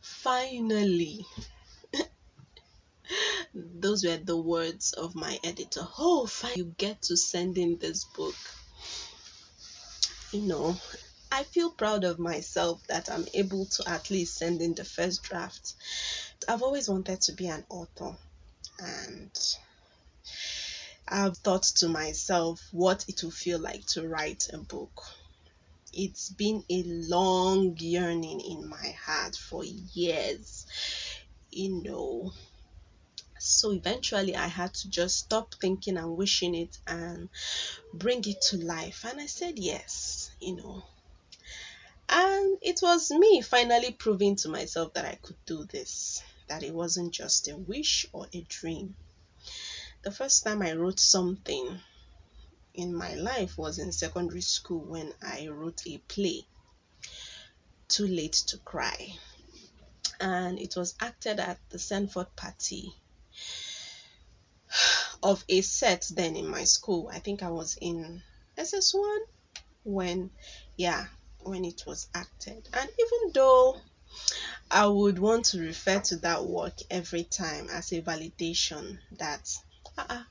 Finally, 0.00 1.24
those 3.54 4.04
were 4.04 4.16
the 4.16 4.36
words 4.36 4.92
of 4.92 5.14
my 5.14 5.38
editor. 5.44 5.86
Oh, 5.98 6.26
fine, 6.26 6.56
you 6.56 6.74
get 6.76 7.02
to 7.02 7.16
send 7.16 7.56
in 7.56 7.78
this 7.78 8.04
book. 8.04 8.34
You 10.32 10.42
know, 10.42 10.76
I 11.30 11.44
feel 11.44 11.70
proud 11.70 12.04
of 12.04 12.18
myself 12.18 12.86
that 12.88 13.10
I'm 13.10 13.26
able 13.32 13.66
to 13.66 13.88
at 13.88 14.10
least 14.10 14.36
send 14.36 14.60
in 14.60 14.74
the 14.74 14.84
first 14.84 15.22
draft. 15.22 15.74
I've 16.46 16.62
always 16.62 16.88
wanted 16.88 17.20
to 17.22 17.32
be 17.32 17.48
an 17.48 17.64
author, 17.68 18.16
and 18.78 19.30
I've 21.08 21.36
thought 21.38 21.64
to 21.76 21.88
myself 21.88 22.68
what 22.70 23.04
it 23.08 23.22
will 23.22 23.30
feel 23.30 23.58
like 23.58 23.86
to 23.88 24.06
write 24.06 24.48
a 24.52 24.58
book. 24.58 25.02
It's 25.92 26.28
been 26.28 26.64
a 26.70 26.82
long 26.84 27.76
yearning 27.78 28.40
in 28.40 28.68
my 28.68 28.90
heart 29.04 29.36
for 29.36 29.64
years, 29.64 30.66
you 31.50 31.82
know. 31.82 32.32
So 33.40 33.72
eventually, 33.72 34.36
I 34.36 34.48
had 34.48 34.74
to 34.74 34.90
just 34.90 35.18
stop 35.18 35.54
thinking 35.54 35.96
and 35.96 36.16
wishing 36.16 36.54
it 36.54 36.76
and 36.86 37.30
bring 37.94 38.22
it 38.28 38.40
to 38.50 38.58
life. 38.58 39.04
And 39.08 39.20
I 39.20 39.26
said 39.26 39.58
yes, 39.58 40.30
you 40.40 40.56
know. 40.56 40.84
And 42.08 42.58
it 42.62 42.80
was 42.82 43.10
me 43.10 43.42
finally 43.42 43.92
proving 43.92 44.36
to 44.36 44.48
myself 44.48 44.94
that 44.94 45.04
I 45.04 45.16
could 45.16 45.36
do 45.44 45.64
this, 45.64 46.22
that 46.48 46.62
it 46.62 46.74
wasn't 46.74 47.12
just 47.12 47.48
a 47.48 47.56
wish 47.56 48.06
or 48.12 48.26
a 48.32 48.40
dream. 48.48 48.96
The 50.02 50.10
first 50.10 50.44
time 50.44 50.62
I 50.62 50.72
wrote 50.72 51.00
something 51.00 51.80
in 52.74 52.94
my 52.94 53.14
life 53.14 53.58
was 53.58 53.78
in 53.78 53.92
secondary 53.92 54.40
school 54.40 54.80
when 54.80 55.12
I 55.20 55.48
wrote 55.48 55.82
a 55.86 55.98
play, 55.98 56.46
Too 57.88 58.06
Late 58.06 58.44
to 58.48 58.58
Cry. 58.58 59.14
And 60.20 60.58
it 60.58 60.76
was 60.76 60.94
acted 61.00 61.40
at 61.40 61.58
the 61.70 61.78
send-forth 61.78 62.34
party 62.36 62.94
of 65.22 65.44
a 65.48 65.60
set 65.60 66.08
then 66.14 66.36
in 66.36 66.46
my 66.46 66.64
school. 66.64 67.10
I 67.12 67.18
think 67.18 67.42
I 67.42 67.50
was 67.50 67.76
in 67.80 68.22
SS1 68.56 69.18
when, 69.84 70.30
yeah, 70.76 71.06
when 71.42 71.64
it 71.64 71.84
was 71.86 72.08
acted. 72.14 72.68
And 72.72 72.88
even 72.98 73.32
though 73.32 73.80
I 74.70 74.86
would 74.86 75.18
want 75.18 75.46
to 75.46 75.60
refer 75.60 76.00
to 76.00 76.16
that 76.16 76.44
work 76.44 76.78
every 76.90 77.24
time 77.24 77.68
as 77.70 77.92
a 77.92 78.02
validation 78.02 78.98
that, 79.18 79.56
uh-uh, 79.96 80.24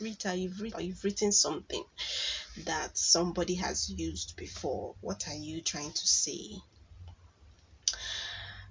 Rita, 0.00 0.34
you've, 0.34 0.60
you've 0.78 1.04
written 1.04 1.32
something 1.32 1.84
that 2.64 2.96
somebody 2.96 3.54
has 3.56 3.90
used 3.90 4.36
before. 4.36 4.94
What 5.00 5.28
are 5.28 5.34
you 5.34 5.60
trying 5.60 5.92
to 5.92 6.06
say? 6.06 6.60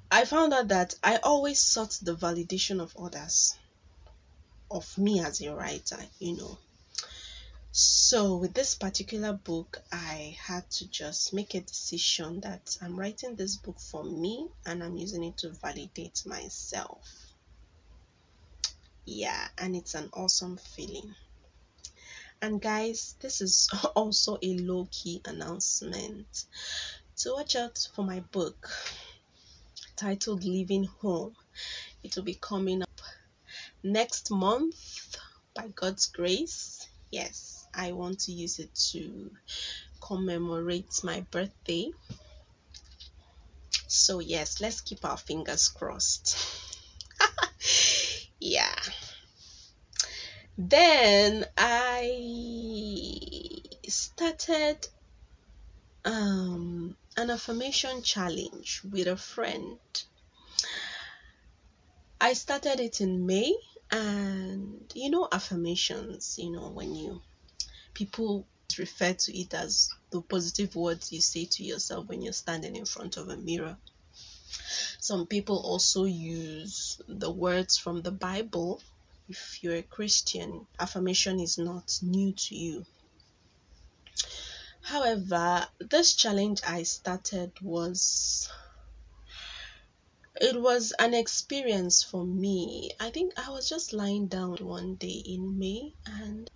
I 0.09 0.25
found 0.25 0.53
out 0.53 0.69
that 0.69 0.95
I 1.03 1.17
always 1.17 1.59
sought 1.59 1.97
the 2.01 2.15
validation 2.15 2.81
of 2.81 2.95
others, 2.97 3.57
of 4.71 4.97
me 4.97 5.19
as 5.19 5.41
a 5.41 5.53
writer, 5.53 5.99
you 6.19 6.37
know. 6.37 6.57
So, 7.79 8.37
with 8.37 8.55
this 8.55 8.73
particular 8.73 9.33
book, 9.33 9.83
I 9.91 10.35
had 10.41 10.67
to 10.71 10.87
just 10.87 11.31
make 11.31 11.53
a 11.53 11.61
decision 11.61 12.39
that 12.39 12.75
I'm 12.81 12.99
writing 12.99 13.35
this 13.35 13.55
book 13.57 13.79
for 13.79 14.03
me 14.03 14.47
and 14.65 14.83
I'm 14.83 14.97
using 14.97 15.23
it 15.23 15.37
to 15.37 15.51
validate 15.51 16.23
myself. 16.25 17.05
Yeah, 19.05 19.47
and 19.59 19.75
it's 19.75 19.93
an 19.93 20.09
awesome 20.13 20.57
feeling. 20.57 21.13
And, 22.41 22.59
guys, 22.59 23.13
this 23.19 23.41
is 23.41 23.69
also 23.95 24.39
a 24.41 24.57
low 24.57 24.87
key 24.89 25.21
announcement. 25.25 26.45
So, 27.13 27.35
watch 27.35 27.55
out 27.55 27.87
for 27.93 28.03
my 28.03 28.21
book 28.31 28.71
titled 29.95 30.43
Living 30.43 30.85
Home. 31.01 31.35
It 32.01 32.15
will 32.15 32.23
be 32.23 32.39
coming 32.41 32.81
up 32.81 33.01
next 33.83 34.31
month 34.31 35.15
by 35.53 35.67
God's 35.75 36.07
grace. 36.07 36.87
Yes, 37.09 37.46
I 37.77 37.91
want 37.91 38.21
to 38.21 38.31
use 38.31 38.57
it 38.57 38.73
to 38.91 39.31
commemorate 40.01 41.03
my 41.03 41.25
birthday. 41.31 41.91
So, 43.87 44.19
yes, 44.19 44.59
let's 44.59 44.81
keep 44.81 45.05
our 45.05 45.17
fingers 45.17 45.69
crossed. 45.69 46.37
yeah. 48.39 48.75
Then 50.57 51.45
I 51.55 52.09
started 53.87 54.87
um, 56.03 56.97
an 57.15 57.29
affirmation 57.29 58.01
challenge 58.01 58.81
with 58.91 59.07
a 59.07 59.17
friend. 59.17 59.77
I 62.19 62.33
started 62.33 62.79
it 62.79 63.01
in 63.01 63.27
May, 63.27 63.53
and 63.91 64.91
you 64.95 65.11
know, 65.11 65.27
affirmations, 65.31 66.39
you 66.39 66.51
know, 66.51 66.69
when 66.69 66.95
you 66.95 67.21
people 67.97 68.45
refer 68.77 69.11
to 69.11 69.35
it 69.35 69.51
as 69.55 69.89
the 70.11 70.21
positive 70.21 70.75
words 70.75 71.11
you 71.11 71.19
say 71.19 71.45
to 71.45 71.63
yourself 71.63 72.07
when 72.07 72.21
you're 72.21 72.31
standing 72.31 72.75
in 72.75 72.85
front 72.85 73.17
of 73.17 73.27
a 73.27 73.35
mirror. 73.37 73.75
Some 74.99 75.25
people 75.25 75.57
also 75.57 76.03
use 76.03 77.01
the 77.07 77.31
words 77.31 77.75
from 77.75 78.03
the 78.03 78.11
Bible. 78.11 78.83
If 79.27 79.63
you're 79.63 79.77
a 79.77 79.81
Christian, 79.81 80.67
affirmation 80.79 81.39
is 81.39 81.57
not 81.57 81.97
new 82.03 82.33
to 82.33 82.55
you. 82.55 82.85
However, 84.81 85.67
this 85.79 86.13
challenge 86.13 86.61
I 86.67 86.83
started 86.83 87.51
was 87.61 88.47
it 90.41 90.61
was 90.61 90.93
an 90.99 91.13
experience 91.13 92.03
for 92.03 92.23
me. 92.25 92.91
I 92.99 93.09
think 93.09 93.33
I 93.37 93.49
was 93.49 93.67
just 93.67 93.93
lying 93.93 94.27
down 94.27 94.57
one 94.57 94.95
day 94.95 95.23
in 95.25 95.57
May 95.57 95.93
and 96.05 96.49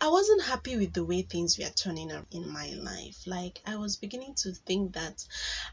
I 0.00 0.08
wasn't 0.08 0.44
happy 0.44 0.76
with 0.76 0.92
the 0.92 1.04
way 1.04 1.22
things 1.22 1.58
were 1.58 1.70
turning 1.70 2.10
out 2.10 2.26
in 2.30 2.48
my 2.48 2.70
life. 2.70 3.26
Like, 3.26 3.60
I 3.66 3.76
was 3.76 3.96
beginning 3.96 4.34
to 4.36 4.52
think 4.52 4.94
that 4.94 5.24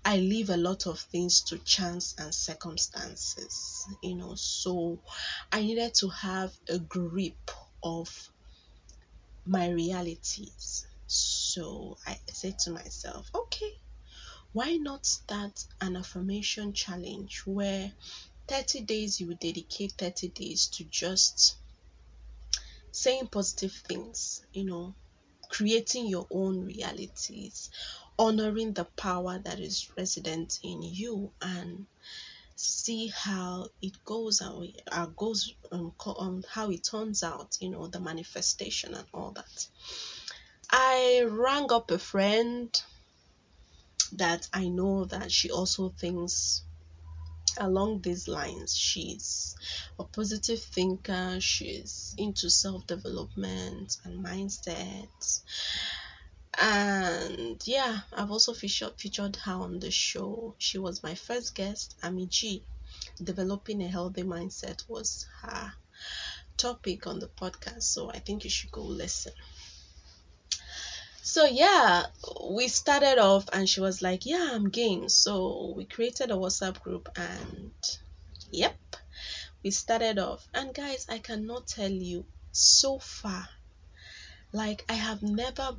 I 0.04 0.18
leave 0.18 0.50
a 0.50 0.58
lot 0.58 0.88
of 0.88 1.00
things 1.00 1.41
to 1.44 1.58
chance 1.60 2.15
and 2.18 2.34
circumstances, 2.34 3.86
you 4.02 4.15
know. 4.15 4.36
So, 4.36 5.00
I 5.52 5.62
needed 5.62 5.94
to 5.96 6.10
have 6.10 6.54
a 6.70 6.80
grip 6.80 7.52
of 7.84 8.30
my 9.46 9.70
realities. 9.70 10.88
So, 11.08 11.98
I 12.06 12.20
said 12.28 12.60
to 12.60 12.72
myself, 12.72 13.30
okay, 13.34 13.72
why 14.56 14.78
not 14.78 15.06
start 15.06 15.65
an 15.82 15.98
affirmation 15.98 16.72
challenge 16.72 17.41
where 17.46 17.91
30 18.48 18.84
days 18.84 19.20
you 19.20 19.36
dedicate 19.36 19.91
30 19.98 20.30
days 20.30 20.68
to 20.68 20.86
just 20.86 21.58
saying 22.89 23.28
positive 23.28 23.74
things, 23.74 24.46
you 24.54 24.63
know, 24.63 24.96
creating 25.50 26.08
your 26.08 26.26
own 26.32 26.63
realities, 26.63 27.70
honoring 28.18 28.72
the 28.72 28.86
power 28.86 29.38
that 29.39 29.60
is 29.60 29.91
resident 29.98 30.58
in 30.63 30.82
you, 30.82 31.30
and 31.41 31.86
see 32.56 33.08
how 33.08 33.68
it 33.82 34.06
goes 34.06 34.39
and 34.39 34.74
uh, 34.89 35.08
goes 35.08 35.54
um, 35.74 35.91
um, 36.18 36.46
how 36.50 36.70
it 36.72 36.82
turns 36.82 37.24
out, 37.24 37.58
you 37.60 37.70
know, 37.70 37.88
the 37.88 38.00
manifestation 38.00 38.94
and 38.94 39.08
all 39.13 39.32
that. 39.32 39.68
I 40.72 41.26
rang 41.28 41.74
up 41.74 41.91
a 41.91 42.00
friend 42.00 42.82
that 44.17 44.47
I 44.54 44.67
know 44.67 45.06
that 45.06 45.32
she 45.32 45.49
also 45.51 45.89
thinks 45.89 46.63
along 47.58 48.01
these 48.01 48.28
lines. 48.28 48.75
She's 48.75 49.56
a 49.99 50.04
positive 50.04 50.62
thinker, 50.62 51.39
she's 51.39 52.13
into 52.17 52.49
self 52.49 52.86
development 52.88 53.97
and 54.04 54.23
mindset. 54.23 55.41
And 56.58 57.62
yeah, 57.65 57.99
I've 58.13 58.32
also 58.32 58.54
featured, 58.54 58.93
featured 58.97 59.36
her 59.38 59.54
on 59.54 59.80
the 59.80 59.91
show. 59.91 60.56
She 60.58 60.78
was 60.78 61.04
my 61.04 61.15
first 61.15 61.56
guest, 61.56 61.95
Ami 62.01 62.28
G. 62.28 62.63
Developing 63.21 63.84
a 63.84 63.88
healthy 63.88 64.23
mindset 64.23 64.88
was 64.88 65.25
her 65.41 65.73
topic 66.58 67.08
on 67.08 67.19
the 67.19 67.28
podcast, 67.28 67.84
so 67.84 68.10
I 68.10 68.19
think 68.19 68.43
you 68.43 68.49
should 68.49 68.71
go 68.71 68.82
listen. 68.84 69.34
So 71.27 71.45
yeah, 71.45 72.03
we 72.51 72.67
started 72.67 73.17
off 73.17 73.49
and 73.51 73.67
she 73.67 73.81
was 73.81 74.03
like, 74.03 74.27
Yeah, 74.27 74.51
I'm 74.53 74.69
game. 74.69 75.09
So 75.09 75.73
we 75.75 75.85
created 75.85 76.29
a 76.29 76.35
WhatsApp 76.35 76.79
group 76.81 77.09
and 77.15 77.73
yep, 78.51 78.77
we 79.63 79.71
started 79.71 80.19
off. 80.19 80.47
And 80.53 80.71
guys, 80.71 81.07
I 81.09 81.17
cannot 81.17 81.65
tell 81.65 81.89
you 81.89 82.27
so 82.51 82.99
far, 82.99 83.49
like 84.53 84.85
I 84.88 84.93
have 84.93 85.23
never 85.23 85.75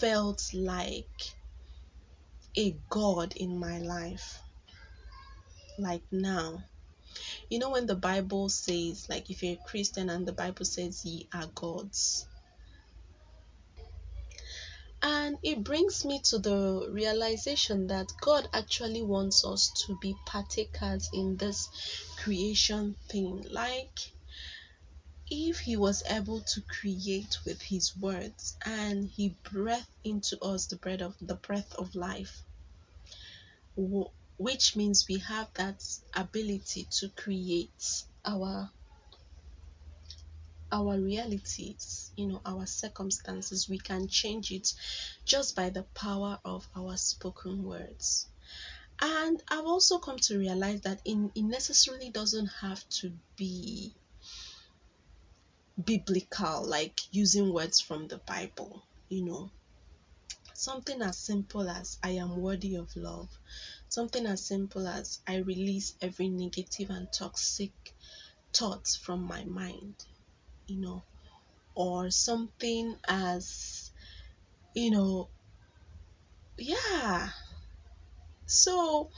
felt 0.00 0.50
like 0.52 1.20
a 2.58 2.74
God 2.90 3.36
in 3.36 3.60
my 3.60 3.78
life 3.78 4.42
like 5.78 6.02
now. 6.10 6.64
You 7.48 7.60
know, 7.60 7.70
when 7.70 7.86
the 7.86 7.94
Bible 7.94 8.48
says, 8.48 9.06
like, 9.08 9.30
if 9.30 9.44
you're 9.44 9.52
a 9.52 9.68
Christian 9.68 10.10
and 10.10 10.26
the 10.26 10.32
Bible 10.32 10.64
says 10.64 11.04
ye 11.04 11.28
are 11.32 11.46
gods, 11.54 12.26
And 15.04 15.36
it 15.42 15.64
brings 15.64 16.04
me 16.04 16.20
to 16.26 16.38
the 16.38 16.88
realization 16.90 17.88
that 17.88 18.12
God 18.20 18.48
actually 18.52 19.02
wants 19.02 19.44
us 19.44 19.68
to 19.86 19.96
be 19.98 20.14
partakers 20.26 21.10
in 21.12 21.36
this 21.36 21.68
creation 22.18 22.94
thing. 23.08 23.44
Like, 23.50 24.12
if 25.28 25.58
He 25.58 25.76
was 25.76 26.04
able 26.06 26.40
to 26.42 26.60
create 26.60 27.36
with 27.44 27.60
His 27.62 27.96
words 27.96 28.56
and 28.64 29.08
He 29.08 29.30
breathed 29.42 29.86
into 30.04 30.38
us 30.40 30.66
the 30.66 30.76
breath 30.76 31.00
of 31.00 31.16
the 31.20 31.34
breath 31.34 31.74
of 31.74 31.94
life, 31.96 32.44
which 34.38 34.76
means 34.76 35.06
we 35.08 35.18
have 35.18 35.48
that 35.54 35.82
ability 36.14 36.86
to 36.90 37.08
create 37.08 38.04
our 38.24 38.70
our 40.72 40.98
realities, 40.98 42.10
you 42.16 42.26
know, 42.26 42.40
our 42.44 42.66
circumstances, 42.66 43.68
we 43.68 43.78
can 43.78 44.08
change 44.08 44.50
it 44.50 44.72
just 45.24 45.54
by 45.54 45.70
the 45.70 45.82
power 45.94 46.40
of 46.44 46.66
our 46.74 46.96
spoken 46.96 47.62
words. 47.62 48.26
And 49.00 49.42
I've 49.48 49.66
also 49.66 49.98
come 49.98 50.18
to 50.18 50.38
realize 50.38 50.80
that 50.82 51.02
it 51.04 51.16
necessarily 51.36 52.10
doesn't 52.10 52.46
have 52.46 52.88
to 53.00 53.12
be 53.36 53.94
biblical, 55.84 56.64
like 56.66 57.00
using 57.10 57.52
words 57.52 57.80
from 57.80 58.08
the 58.08 58.18
Bible, 58.18 58.82
you 59.08 59.24
know. 59.24 59.50
Something 60.54 61.02
as 61.02 61.18
simple 61.18 61.68
as 61.68 61.98
I 62.02 62.10
am 62.10 62.36
worthy 62.36 62.76
of 62.76 62.94
love. 62.94 63.28
Something 63.88 64.26
as 64.26 64.44
simple 64.44 64.86
as 64.86 65.18
I 65.26 65.36
release 65.38 65.94
every 66.00 66.28
negative 66.28 66.90
and 66.90 67.08
toxic 67.12 67.72
thoughts 68.52 68.96
from 68.96 69.22
my 69.22 69.44
mind, 69.44 69.96
you 70.72 70.80
know. 70.80 71.04
Or 71.76 72.10
something 72.10 72.96
as, 73.08 73.90
you 74.74 74.90
know, 74.92 75.30
yeah. 76.58 77.30
So 78.46 79.10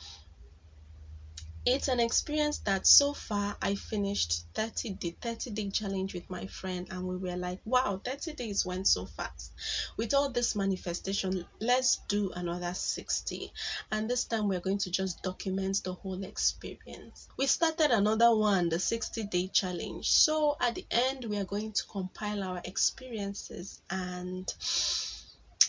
it's 1.67 1.89
an 1.89 1.99
experience 1.99 2.59
that 2.59 2.87
so 2.87 3.15
far 3.15 3.57
I 3.63 3.75
finished 3.75 4.45
30 4.55 4.91
day 4.91 5.17
30 5.19 5.51
day 5.53 5.71
challenge 5.71 6.13
with 6.13 6.29
my 6.29 6.47
friend 6.47 6.87
and 6.91 7.07
we 7.07 7.17
were 7.17 7.37
like 7.37 7.61
wow 7.65 8.01
30 8.05 8.35
days 8.35 8.67
went 8.67 8.87
so 8.87 9.07
fast. 9.07 9.53
With 9.97 10.13
all 10.13 10.29
this 10.29 10.55
manifestation 10.55 11.47
let's 11.61 12.01
do 12.09 12.31
another 12.33 12.75
60 12.75 13.51
and 13.91 14.11
this 14.11 14.25
time 14.25 14.49
we're 14.49 14.61
going 14.61 14.79
to 14.79 14.91
just 14.91 15.23
document 15.23 15.81
the 15.85 15.95
whole 15.95 16.23
experience. 16.23 17.29
We 17.39 17.47
started 17.47 17.91
another 17.91 18.35
one 18.37 18.69
the 18.69 18.79
60 18.79 19.25
day 19.25 19.47
challenge. 19.49 20.11
So 20.11 20.59
at 20.61 20.75
the 20.75 20.85
end 20.91 21.25
we 21.25 21.39
are 21.39 21.45
going 21.45 21.73
to 21.73 21.85
compile 21.87 22.43
our 22.43 22.61
experiences 22.65 23.81
and 23.89 24.53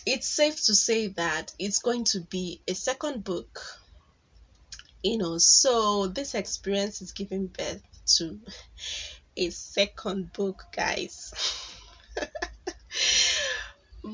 it's 0.04 0.28
safe 0.28 0.62
to 0.66 0.74
say 0.74 1.08
that 1.08 1.54
it's 1.58 1.78
going 1.78 2.04
to 2.04 2.20
be 2.20 2.60
a 2.68 2.74
second 2.74 3.24
book 3.24 3.62
you 5.06 5.18
know 5.18 5.38
so 5.38 6.06
this 6.08 6.34
experience 6.34 7.00
is 7.00 7.12
giving 7.12 7.46
birth 7.46 7.82
to 8.06 8.40
a 9.36 9.50
second 9.50 10.32
book 10.32 10.64
guys. 10.74 11.32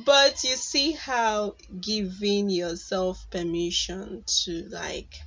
But 0.04 0.42
you 0.42 0.56
see 0.56 0.92
how 0.92 1.56
giving 1.80 2.48
yourself 2.48 3.26
permission 3.30 4.24
to 4.44 4.66
like 4.70 5.20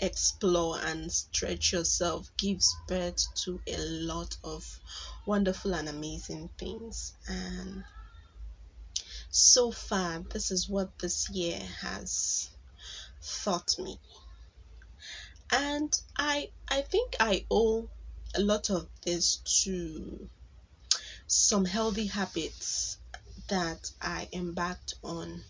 explore 0.00 0.80
and 0.80 1.12
stretch 1.12 1.72
yourself 1.72 2.28
gives 2.36 2.74
birth 2.88 3.24
to 3.44 3.60
a 3.68 3.78
lot 3.78 4.36
of 4.42 4.64
wonderful 5.26 5.74
and 5.74 5.88
amazing 5.88 6.50
things. 6.58 7.14
And 7.28 7.84
so 9.30 9.70
far 9.70 10.18
this 10.18 10.50
is 10.50 10.68
what 10.68 10.98
this 10.98 11.30
year 11.30 11.60
has 11.80 12.50
taught 13.44 13.78
me 13.78 14.00
and 15.52 16.00
i 16.16 16.50
i 16.68 16.80
think 16.80 17.16
i 17.20 17.44
owe 17.50 17.88
a 18.34 18.40
lot 18.40 18.70
of 18.70 18.88
this 19.04 19.36
to 19.64 20.28
some 21.26 21.64
healthy 21.64 22.06
habits 22.06 22.98
that 23.48 23.90
i 24.00 24.28
embarked 24.32 24.94
on. 25.02 25.42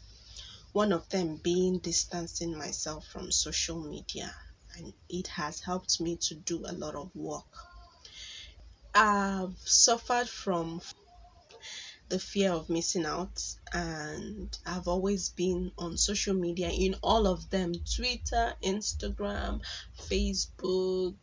One 0.72 0.92
of 0.92 1.08
them 1.08 1.36
being 1.36 1.78
distancing 1.78 2.56
myself 2.56 3.06
from 3.08 3.32
social 3.32 3.80
media. 3.82 4.34
And 4.76 4.94
it 5.08 5.26
has 5.26 5.60
helped 5.60 6.00
me 6.00 6.16
to 6.16 6.34
do 6.34 6.64
a 6.64 6.72
lot 6.72 6.94
of 6.94 7.10
work. 7.14 7.52
I've 8.94 9.58
suffered 9.64 10.28
from 10.28 10.80
the 12.10 12.18
fear 12.18 12.52
of 12.52 12.68
missing 12.68 13.06
out 13.06 13.42
and 13.72 14.58
I've 14.66 14.88
always 14.88 15.30
been 15.30 15.72
on 15.78 15.96
social 15.96 16.34
media 16.34 16.68
in 16.68 16.96
all 17.02 17.26
of 17.26 17.48
them 17.50 17.72
Twitter, 17.96 18.54
Instagram, 18.62 19.60
Facebook, 19.96 21.14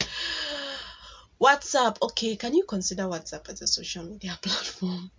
WhatsApp. 1.40 1.98
Okay, 2.02 2.36
can 2.36 2.54
you 2.54 2.64
consider 2.64 3.04
WhatsApp 3.04 3.48
as 3.50 3.62
a 3.62 3.66
social 3.66 4.04
media 4.04 4.38
platform? 4.42 5.10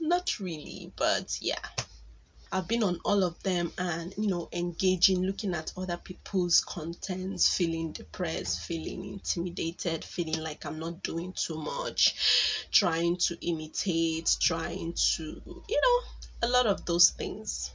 Not 0.00 0.38
really, 0.38 0.92
but 0.94 1.38
yeah. 1.40 1.58
I've 2.56 2.66
been 2.66 2.84
on 2.84 2.98
all 3.04 3.22
of 3.22 3.42
them 3.42 3.70
and 3.76 4.14
you 4.16 4.28
know 4.28 4.48
engaging, 4.50 5.20
looking 5.20 5.52
at 5.52 5.74
other 5.76 5.98
people's 5.98 6.62
contents, 6.62 7.54
feeling 7.54 7.92
depressed, 7.92 8.60
feeling 8.60 9.04
intimidated, 9.04 10.02
feeling 10.02 10.40
like 10.40 10.64
I'm 10.64 10.78
not 10.78 11.02
doing 11.02 11.34
too 11.34 11.58
much, 11.58 12.66
trying 12.72 13.18
to 13.18 13.36
imitate, 13.46 14.38
trying 14.40 14.94
to 14.94 15.22
you 15.68 15.80
know 15.84 16.48
a 16.48 16.48
lot 16.48 16.64
of 16.64 16.86
those 16.86 17.10
things. 17.10 17.74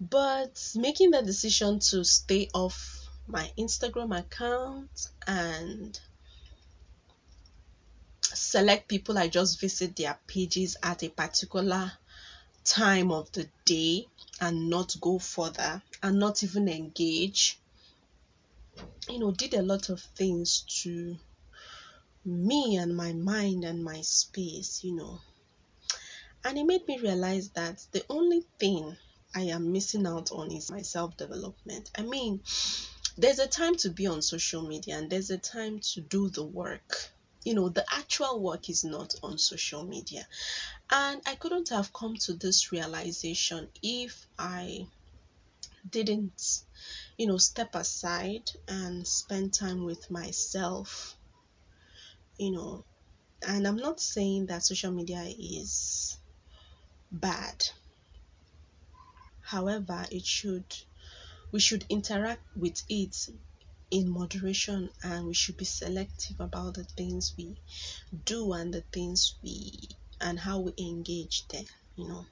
But 0.00 0.72
making 0.74 1.10
the 1.10 1.20
decision 1.20 1.80
to 1.80 2.06
stay 2.06 2.48
off 2.54 3.06
my 3.26 3.52
Instagram 3.58 4.18
account 4.18 5.08
and 5.26 6.00
select 8.22 8.88
people 8.88 9.18
I 9.18 9.28
just 9.28 9.60
visit 9.60 9.94
their 9.94 10.18
pages 10.26 10.78
at 10.82 11.02
a 11.02 11.10
particular 11.10 11.92
time 12.64 13.10
of 13.12 13.30
the 13.32 13.48
day 13.64 14.06
and 14.40 14.70
not 14.70 14.94
go 15.00 15.18
further 15.18 15.82
and 16.02 16.18
not 16.18 16.42
even 16.42 16.68
engage 16.68 17.58
you 19.08 19.18
know 19.18 19.30
did 19.30 19.54
a 19.54 19.62
lot 19.62 19.88
of 19.90 20.00
things 20.16 20.64
to 20.82 21.16
me 22.24 22.76
and 22.76 22.96
my 22.96 23.12
mind 23.12 23.64
and 23.64 23.84
my 23.84 24.00
space 24.00 24.82
you 24.82 24.94
know. 24.94 25.20
And 26.42 26.58
it 26.58 26.64
made 26.64 26.86
me 26.86 26.98
realize 26.98 27.50
that 27.50 27.84
the 27.92 28.04
only 28.08 28.44
thing 28.58 28.96
i 29.34 29.42
am 29.42 29.72
missing 29.72 30.06
out 30.06 30.30
on 30.32 30.50
is 30.52 30.70
my 30.70 30.82
self 30.82 31.16
development 31.16 31.90
i 31.96 32.02
mean 32.02 32.42
there's 33.16 33.38
a 33.38 33.46
time 33.46 33.76
to 33.76 33.90
be 33.90 34.06
on 34.06 34.22
social 34.22 34.62
media 34.66 34.96
and 34.96 35.08
there's 35.10 35.30
a 35.30 35.38
time 35.38 35.78
to 35.78 36.00
do 36.00 36.28
the 36.30 36.42
work. 36.42 37.12
You 37.44 37.54
know 37.54 37.68
the 37.68 37.84
actual 37.92 38.40
work 38.40 38.68
is 38.70 38.84
not 38.84 39.14
on 39.22 39.38
social 39.38 39.84
media 39.84 40.26
and 40.90 41.20
I 41.26 41.34
couldn't 41.34 41.70
have 41.70 41.92
come 41.92 42.16
to 42.18 42.34
this 42.34 42.72
realization 42.72 43.68
if 43.82 44.26
I 44.38 44.86
didn't, 45.88 46.62
you 47.16 47.26
know, 47.26 47.38
step 47.38 47.74
aside 47.74 48.50
and 48.68 49.06
spend 49.06 49.54
time 49.54 49.84
with 49.84 50.10
myself, 50.10 51.16
you 52.38 52.52
know. 52.52 52.84
And 53.46 53.66
I'm 53.66 53.76
not 53.76 54.00
saying 54.00 54.46
that 54.46 54.64
social 54.64 54.92
media 54.92 55.24
is 55.24 56.16
bad. 57.10 57.64
However, 59.42 60.06
it 60.10 60.24
should 60.24 60.64
we 61.52 61.60
should 61.60 61.84
interact 61.88 62.42
with 62.56 62.82
it 62.88 63.28
in 63.90 64.08
moderation 64.08 64.90
and 65.02 65.26
we 65.26 65.34
should 65.34 65.56
be 65.56 65.64
selective 65.64 66.40
about 66.40 66.74
the 66.74 66.84
things 66.84 67.34
we 67.36 67.56
do 68.24 68.52
and 68.52 68.74
the 68.74 68.80
things 68.92 69.36
we 69.42 69.88
and 70.24 70.40
how 70.40 70.58
we 70.58 70.72
engage 70.78 71.46
there, 71.48 71.70
you 71.96 72.08
know. 72.08 72.26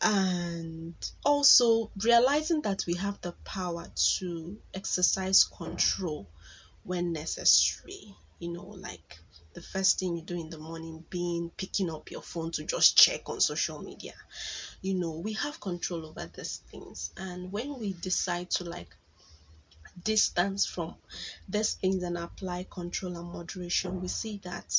And 0.00 0.94
also 1.24 1.92
realizing 2.02 2.62
that 2.62 2.82
we 2.86 2.94
have 2.94 3.20
the 3.20 3.32
power 3.44 3.86
to 4.18 4.58
exercise 4.74 5.44
control 5.44 6.28
when 6.82 7.12
necessary, 7.12 8.16
you 8.40 8.52
know, 8.52 8.66
like 8.66 9.20
the 9.54 9.62
first 9.62 10.00
thing 10.00 10.16
you 10.16 10.22
do 10.22 10.34
in 10.34 10.50
the 10.50 10.58
morning 10.58 11.04
being 11.08 11.52
picking 11.56 11.88
up 11.88 12.10
your 12.10 12.22
phone 12.22 12.50
to 12.52 12.64
just 12.64 12.98
check 12.98 13.28
on 13.28 13.40
social 13.40 13.80
media. 13.80 14.14
You 14.80 14.94
know, 14.94 15.12
we 15.12 15.34
have 15.34 15.60
control 15.60 16.04
over 16.06 16.28
these 16.34 16.60
things. 16.72 17.12
And 17.16 17.52
when 17.52 17.78
we 17.78 17.92
decide 17.92 18.50
to 18.52 18.64
like 18.64 18.96
distance 20.02 20.66
from 20.66 20.96
these 21.48 21.74
things 21.74 22.02
and 22.02 22.18
apply 22.18 22.66
control 22.68 23.16
and 23.16 23.28
moderation, 23.32 24.00
we 24.00 24.08
see 24.08 24.40
that 24.42 24.74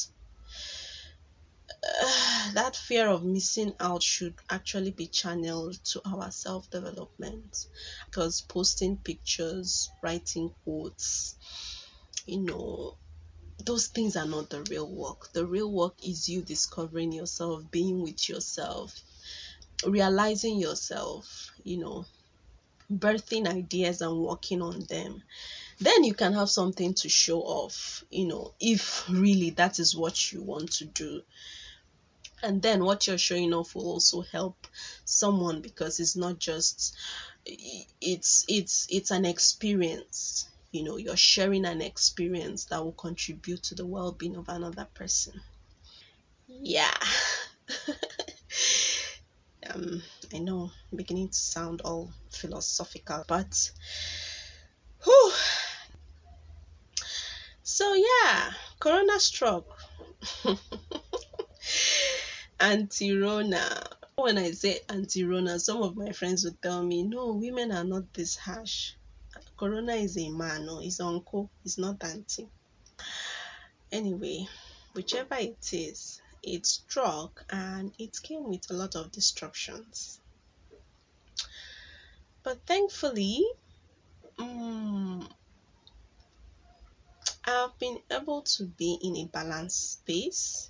that 2.54 2.76
fear 2.76 3.08
of 3.08 3.24
missing 3.24 3.74
out 3.80 4.02
should 4.02 4.36
actually 4.50 4.92
be 4.92 5.08
channeled 5.08 5.84
to 5.84 6.02
our 6.06 6.32
self 6.32 6.70
development 6.70 7.68
because 8.06 8.42
posting 8.42 8.98
pictures, 8.98 9.90
writing 10.02 10.52
quotes, 10.64 11.36
you 12.26 12.40
know, 12.40 12.96
those 13.66 13.88
things 13.88 14.16
are 14.16 14.26
not 14.26 14.50
the 14.50 14.64
real 14.70 14.90
work. 14.90 15.32
The 15.34 15.46
real 15.46 15.72
work 15.72 15.96
is 16.06 16.30
you 16.30 16.42
discovering 16.42 17.12
yourself, 17.12 17.70
being 17.72 18.02
with 18.02 18.30
yourself, 18.30 19.02
realizing 19.86 20.58
yourself, 20.60 21.52
you 21.64 21.78
know, 21.78 22.06
birthing 22.92 23.48
ideas 23.48 24.02
and 24.02 24.20
working 24.20 24.62
on 24.62 24.80
them. 24.90 25.22
Then 25.80 26.04
you 26.04 26.14
can 26.14 26.34
have 26.34 26.50
something 26.50 26.94
to 26.96 27.10
show 27.10 27.42
off 27.42 28.04
you 28.10 28.28
know 28.28 28.54
if 28.60 29.10
really 29.10 29.50
that 29.52 29.80
is 29.80 29.96
what 29.96 30.32
you 30.32 30.42
want 30.42 30.72
to 30.74 30.86
do 30.86 31.24
and 32.44 32.62
then 32.62 32.84
what 32.84 33.08
you're 33.08 33.18
showing 33.18 33.54
off 33.54 33.74
will 33.74 33.88
also 33.88 34.22
help 34.22 34.68
someone 35.06 35.62
because 35.62 36.00
it's 36.00 36.16
not 36.16 36.38
just 36.40 36.96
it's 37.46 38.46
it's 38.48 38.86
it's 38.90 39.12
an 39.12 39.26
experience. 39.26 40.50
You 40.72 40.84
know 40.84 40.98
you're 40.98 41.16
sharing 41.18 41.66
an 41.66 41.82
experience 41.82 42.66
that 42.66 42.84
will 42.84 42.92
contribute 42.94 43.64
to 43.64 43.76
the 43.76 43.86
well-being 43.86 44.36
of 44.36 44.50
another 44.50 44.88
person. 44.94 45.42
Yeah. 46.48 46.94
Um 49.70 50.04
i 50.34 50.40
know 50.40 50.72
I'm 50.92 50.98
beginning 50.98 51.30
to 51.30 51.38
sound 51.38 51.82
all 51.86 52.12
philosophical 52.30 53.24
but 53.30 53.72
whew, 55.04 55.32
so 57.64 57.94
yeah 57.94 58.52
Corona 58.80 59.20
struck. 59.22 59.66
Anti-Rona. 62.64 63.84
When 64.16 64.38
I 64.38 64.52
say 64.52 64.80
anti-Rona, 64.88 65.60
some 65.60 65.84
of 65.84 65.98
my 65.98 66.14
friends 66.14 66.46
would 66.46 66.62
tell 66.62 66.82
me, 66.82 67.04
no, 67.04 67.34
women 67.34 67.74
are 67.74 67.84
not 67.84 68.14
this 68.14 68.38
harsh. 68.38 68.94
Corona 69.58 69.96
is 69.96 70.18
a 70.18 70.30
man, 70.30 70.66
no, 70.66 70.80
his 70.80 71.02
uncle, 71.02 71.50
he's 71.62 71.78
not 71.78 72.02
auntie. 72.02 72.48
Anyway, 73.92 74.48
whichever 74.94 75.36
it 75.36 75.74
is, 75.74 76.22
it 76.42 76.66
struck 76.66 77.44
and 77.50 77.92
it 78.00 78.18
came 78.24 78.48
with 78.48 78.72
a 78.72 78.74
lot 78.74 78.96
of 78.96 79.12
destructions. 79.12 80.22
But 82.44 82.66
thankfully, 82.66 83.44
um, 84.40 85.28
I've 87.44 87.78
been 87.78 88.00
able 88.10 88.44
to 88.44 88.64
be 88.64 89.00
in 89.02 89.18
a 89.18 89.26
balanced 89.26 90.00
space. 90.00 90.70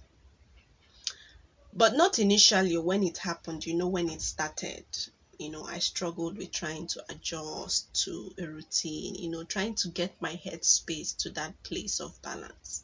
But 1.76 1.96
not 1.96 2.20
initially 2.20 2.78
when 2.78 3.04
it 3.04 3.18
happened, 3.18 3.66
you 3.66 3.74
know, 3.74 3.88
when 3.88 4.10
it 4.10 4.22
started. 4.22 4.86
You 5.40 5.50
know, 5.50 5.64
I 5.66 5.80
struggled 5.80 6.38
with 6.38 6.52
trying 6.52 6.88
to 6.88 7.04
adjust 7.10 7.94
to 8.06 8.34
a 8.38 8.48
routine, 8.48 9.16
you 9.16 9.30
know, 9.30 9.44
trying 9.44 9.76
to 9.76 9.90
get 9.90 10.22
my 10.22 10.36
head 10.36 10.64
space 10.64 11.14
to 11.14 11.30
that 11.32 11.62
place 11.64 12.00
of 12.00 12.22
balance. 12.22 12.84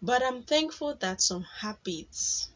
But 0.00 0.22
I'm 0.22 0.42
thankful 0.44 0.94
that 0.96 1.20
some 1.20 1.42
habits 1.42 2.48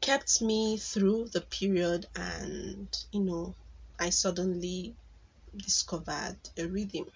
kept 0.00 0.40
me 0.40 0.78
through 0.78 1.28
the 1.28 1.42
period 1.42 2.08
and, 2.16 2.88
you 3.12 3.20
know, 3.20 3.54
I 3.98 4.10
suddenly 4.10 4.96
discovered 5.56 6.38
a 6.56 6.66
rhythm 6.66 7.10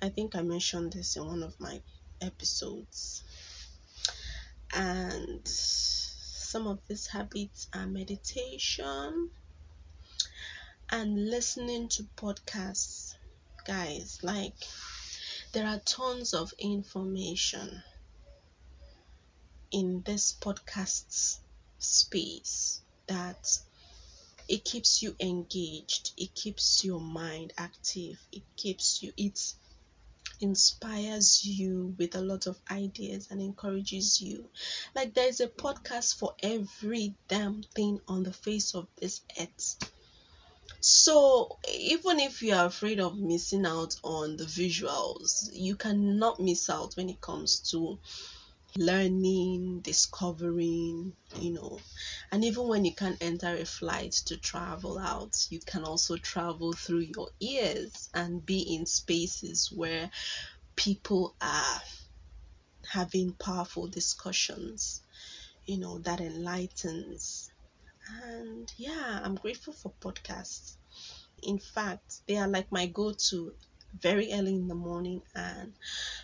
I 0.00 0.10
think 0.10 0.36
I 0.36 0.42
mentioned 0.42 0.92
this 0.92 1.16
in 1.16 1.26
one 1.26 1.42
of 1.42 1.58
my 1.58 1.80
episodes. 2.20 3.22
And 4.76 5.40
some 5.48 6.66
of 6.66 6.78
these 6.86 7.06
habits 7.06 7.66
are 7.72 7.86
meditation 7.86 9.30
and 10.90 11.30
listening 11.30 11.88
to 11.88 12.02
podcasts. 12.14 13.14
Guys, 13.64 14.18
like 14.22 14.52
there 15.52 15.66
are 15.66 15.78
tons 15.78 16.34
of 16.34 16.52
information 16.58 17.82
in 19.70 20.02
this 20.04 20.36
podcast 20.38 21.38
space 21.78 22.82
that 23.06 23.58
it 24.46 24.62
keeps 24.62 25.02
you 25.02 25.16
engaged, 25.18 26.12
it 26.18 26.34
keeps 26.34 26.84
your 26.84 27.00
mind 27.00 27.54
active, 27.56 28.18
it 28.30 28.42
keeps 28.56 29.02
you 29.02 29.12
it's 29.16 29.56
inspires 30.40 31.44
you 31.44 31.94
with 31.98 32.14
a 32.14 32.20
lot 32.20 32.46
of 32.46 32.58
ideas 32.70 33.28
and 33.30 33.40
encourages 33.40 34.20
you. 34.20 34.48
Like 34.94 35.14
there's 35.14 35.40
a 35.40 35.48
podcast 35.48 36.16
for 36.16 36.34
every 36.42 37.14
damn 37.28 37.62
thing 37.74 38.00
on 38.08 38.22
the 38.22 38.32
face 38.32 38.74
of 38.74 38.86
this 38.96 39.20
earth. 39.40 39.76
So 40.80 41.58
even 41.72 42.20
if 42.20 42.42
you 42.42 42.54
are 42.54 42.66
afraid 42.66 43.00
of 43.00 43.18
missing 43.18 43.66
out 43.66 43.96
on 44.04 44.36
the 44.36 44.44
visuals, 44.44 45.48
you 45.52 45.74
cannot 45.74 46.38
miss 46.38 46.68
out 46.70 46.96
when 46.96 47.08
it 47.08 47.20
comes 47.20 47.60
to 47.70 47.98
learning, 48.76 49.80
discovering, 49.80 51.14
you 51.40 51.52
know. 51.52 51.80
And 52.32 52.44
even 52.44 52.68
when 52.68 52.84
you 52.84 52.94
can't 52.94 53.22
enter 53.22 53.54
a 53.56 53.64
flight 53.64 54.12
to 54.26 54.36
travel 54.36 54.98
out, 54.98 55.46
you 55.50 55.60
can 55.60 55.84
also 55.84 56.16
travel 56.16 56.72
through 56.72 57.06
your 57.16 57.30
ears 57.40 58.08
and 58.14 58.44
be 58.44 58.60
in 58.76 58.86
spaces 58.86 59.72
where 59.72 60.10
people 60.76 61.34
are 61.40 61.80
having 62.90 63.32
powerful 63.34 63.88
discussions, 63.88 65.02
you 65.66 65.78
know, 65.78 65.98
that 65.98 66.20
enlightens. 66.20 67.50
And 68.22 68.72
yeah, 68.76 69.20
I'm 69.22 69.34
grateful 69.36 69.72
for 69.72 69.92
podcasts. 70.00 70.76
In 71.42 71.58
fact, 71.58 72.20
they 72.26 72.36
are 72.36 72.48
like 72.48 72.72
my 72.72 72.86
go 72.86 73.12
to 73.30 73.52
very 74.00 74.32
early 74.32 74.54
in 74.54 74.68
the 74.68 74.74
morning 74.74 75.22
and 75.34 75.74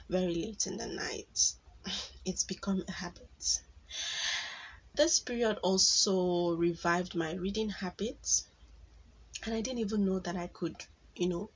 very 0.09 0.35
late 0.35 0.67
in 0.67 0.77
the 0.77 0.87
night. 0.87 1.55
It's 2.25 2.43
become 2.43 2.85
a 2.89 2.93
habit. 2.93 3.61
This 4.95 5.19
period 5.21 5.59
also 5.63 6.53
revived 6.53 7.15
my 7.15 7.33
reading 7.35 7.69
habits, 7.69 8.45
and 9.45 9.55
I 9.55 9.61
didn't 9.61 9.81
even 9.81 10.05
know 10.05 10.19
that 10.21 10.37
I 10.37 10.49
could, 10.49 10.75
you 11.15 11.29
know, 11.29 11.51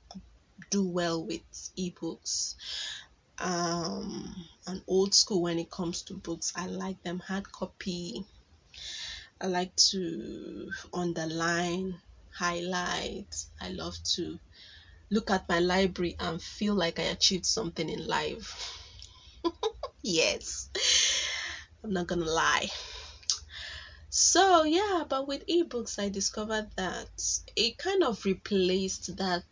do 0.71 0.87
well 0.87 1.23
with 1.25 1.41
ebooks. 1.77 2.55
Um 3.39 4.35
an 4.67 4.83
old 4.87 5.13
school 5.15 5.41
when 5.43 5.59
it 5.59 5.71
comes 5.71 6.03
to 6.03 6.15
books. 6.17 6.53
I 6.55 6.67
like 6.67 7.01
them 7.03 7.19
hard 7.19 7.51
copy. 7.51 8.25
I 9.41 9.47
like 9.47 9.75
to 9.91 10.71
underline 10.93 11.99
highlight. 12.31 13.33
I 13.59 13.69
love 13.69 13.95
to 14.15 14.39
look 15.11 15.31
at 15.31 15.49
my 15.49 15.59
library 15.59 16.15
and 16.19 16.41
feel 16.41 16.75
like 16.75 16.99
i 16.99 17.03
achieved 17.03 17.45
something 17.45 17.89
in 17.89 18.07
life 18.07 18.73
yes. 20.01 20.69
I'm 21.83 21.91
not 21.93 22.07
gonna 22.07 22.25
lie. 22.25 22.69
So 24.09 24.63
yeah 24.63 25.03
but 25.07 25.27
with 25.27 25.45
ebooks 25.47 25.99
i 25.99 26.09
discovered 26.09 26.67
that 26.75 27.07
it 27.55 27.77
kind 27.77 28.03
of 28.03 28.25
replaced 28.25 29.15
that 29.17 29.43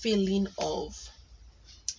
feeling 0.00 0.46
of 0.58 1.08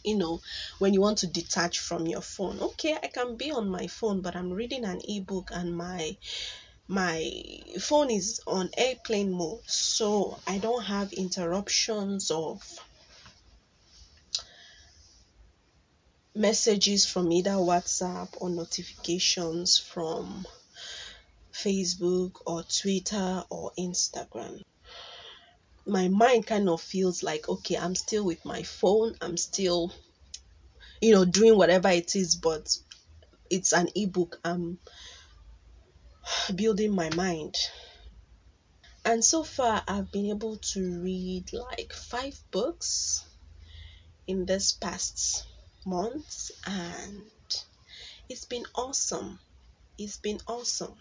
you 0.04 0.18
know 0.18 0.42
when 0.80 0.94
you 0.94 1.02
want 1.02 1.20
to 1.20 1.28
detach 1.28 1.80
from 1.80 2.06
your 2.06 2.22
phone. 2.22 2.60
Okay 2.60 2.98
i 3.02 3.08
can 3.08 3.38
be 3.38 3.52
on 3.52 3.70
my 3.70 3.88
phone 3.88 4.22
but 4.22 4.36
i'm 4.36 4.52
reading 4.52 4.84
an 4.84 5.00
ebook 5.08 5.50
and 5.54 5.76
my 5.78 6.18
my 6.88 7.32
phone 7.80 8.12
is 8.12 8.42
on 8.46 8.70
airplane 8.78 9.32
mode. 9.32 9.62
So 9.68 10.38
i 10.48 10.58
don't 10.58 10.84
have 10.84 11.14
interruptions 11.14 12.30
of 12.30 12.62
messages 16.36 17.06
from 17.06 17.32
either 17.32 17.52
whatsapp 17.52 18.28
or 18.42 18.50
notifications 18.50 19.78
from 19.78 20.46
facebook 21.54 22.34
or 22.46 22.62
twitter 22.64 23.44
or 23.50 23.72
instagram. 23.80 24.62
My 25.88 26.10
mind 26.10 26.46
kind 26.46 26.68
of 26.68 26.82
feels 26.82 27.24
like 27.24 27.48
okay 27.48 27.78
i'm 27.78 27.96
still 27.96 28.26
with 28.26 28.44
my 28.44 28.64
phone. 28.64 29.16
I'm 29.22 29.38
still 29.38 29.94
you 31.02 31.14
know 31.14 31.24
doing 31.24 31.58
whatever 31.58 31.88
it 31.88 32.16
is 32.18 32.36
but 32.36 32.78
it's 33.50 33.72
an 33.72 33.88
ebook. 33.96 34.40
I'm 34.44 34.80
building 36.54 36.94
my 36.94 37.10
mind. 37.16 37.56
And 39.06 39.24
so 39.24 39.44
far 39.44 39.84
i've 39.88 40.12
been 40.12 40.26
able 40.26 40.58
to 40.74 41.00
read 41.02 41.54
like 41.54 41.94
five 41.94 42.38
books 42.52 43.24
in 44.28 44.46
this 44.46 44.74
past 44.74 45.46
month 45.86 46.52
and 46.66 47.22
it's 48.30 48.46
been 48.46 48.66
awesome 48.76 49.40
it's 49.98 50.18
been 50.18 50.40
awesome 50.48 50.96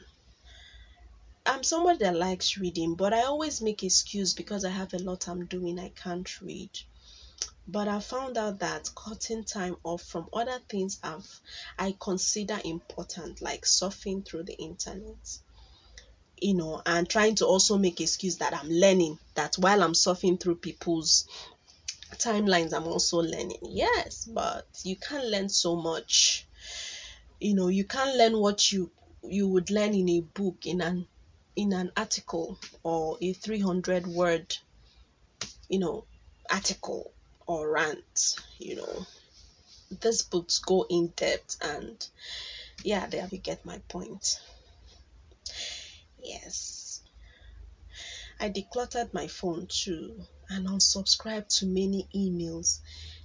i'm 1.46 1.62
someone 1.62 1.98
that 1.98 2.16
likes 2.16 2.58
reading 2.58 2.94
but 2.94 3.12
i 3.12 3.22
always 3.22 3.60
make 3.60 3.82
excuse 3.82 4.34
because 4.34 4.64
i 4.64 4.70
have 4.70 4.92
a 4.94 4.98
lot 4.98 5.28
i'm 5.28 5.46
doing 5.46 5.78
i 5.78 5.88
can't 5.90 6.40
read 6.40 6.70
but 7.66 7.88
I 7.88 8.00
found 8.00 8.36
out 8.36 8.58
that 8.58 8.90
cutting 8.94 9.44
time 9.44 9.76
off 9.84 10.02
from 10.02 10.28
other 10.32 10.58
things 10.68 10.98
I've 11.02 11.40
I 11.78 11.96
consider 11.98 12.60
important, 12.62 13.40
like 13.40 13.62
surfing 13.62 14.26
through 14.26 14.44
the 14.44 14.54
internet, 14.54 15.38
you 16.38 16.54
know, 16.54 16.82
and 16.84 17.08
trying 17.08 17.36
to 17.36 17.46
also 17.46 17.78
make 17.78 18.00
excuse 18.00 18.36
that 18.38 18.54
I'm 18.54 18.68
learning. 18.68 19.18
That 19.34 19.54
while 19.56 19.82
I'm 19.82 19.94
surfing 19.94 20.38
through 20.38 20.56
people's 20.56 21.26
timelines, 22.14 22.72
I'm 22.72 22.86
also 22.86 23.18
learning. 23.18 23.58
Yes, 23.62 24.24
but 24.32 24.66
you 24.84 24.96
can't 24.96 25.26
learn 25.26 25.48
so 25.48 25.76
much. 25.76 26.46
You 27.40 27.54
know, 27.54 27.68
you 27.68 27.84
can't 27.84 28.16
learn 28.16 28.38
what 28.38 28.72
you 28.72 28.90
you 29.22 29.48
would 29.48 29.70
learn 29.70 29.94
in 29.94 30.08
a 30.08 30.20
book 30.20 30.66
in 30.66 30.80
an 30.80 31.06
in 31.56 31.72
an 31.72 31.90
article 31.96 32.58
or 32.82 33.16
a 33.22 33.32
300 33.32 34.06
word 34.06 34.56
you 35.68 35.78
know 35.78 36.04
article 36.50 37.12
or 37.46 37.70
rant, 37.70 38.36
you 38.58 38.76
know. 38.76 39.06
These 40.00 40.22
books 40.22 40.58
go 40.58 40.86
in 40.88 41.08
depth 41.16 41.56
and 41.60 42.06
yeah, 42.82 43.06
there 43.06 43.28
you 43.30 43.38
get 43.38 43.64
my 43.64 43.78
point. 43.88 44.40
Yes. 46.22 47.02
I 48.40 48.48
decluttered 48.50 49.12
my 49.12 49.26
phone 49.28 49.66
too 49.68 50.26
and 50.48 50.66
unsubscribe 50.66 51.46
to 51.58 51.66
many 51.66 52.08
emails. 52.14 52.80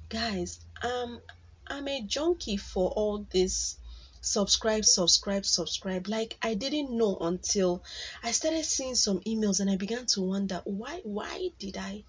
Guys, 0.10 0.60
um 0.84 1.22
I'm 1.68 1.88
a 1.88 2.02
junkie 2.02 2.58
for 2.58 2.90
all 2.92 3.26
this 3.30 3.78
subscribe, 4.22 4.86
subscribe, 4.86 5.46
subscribe. 5.46 6.08
Like 6.08 6.38
I 6.42 6.54
didn't 6.56 6.96
know 6.98 7.18
until 7.22 7.84
I 8.24 8.32
started 8.32 8.66
seeing 8.66 8.96
some 8.96 9.20
emails 9.22 9.60
and 9.60 9.70
I 9.70 9.76
began 9.76 10.06
to 10.08 10.22
wonder 10.22 10.62
why 10.66 11.02
why 11.04 11.50
did 11.60 11.78
I 11.78 12.04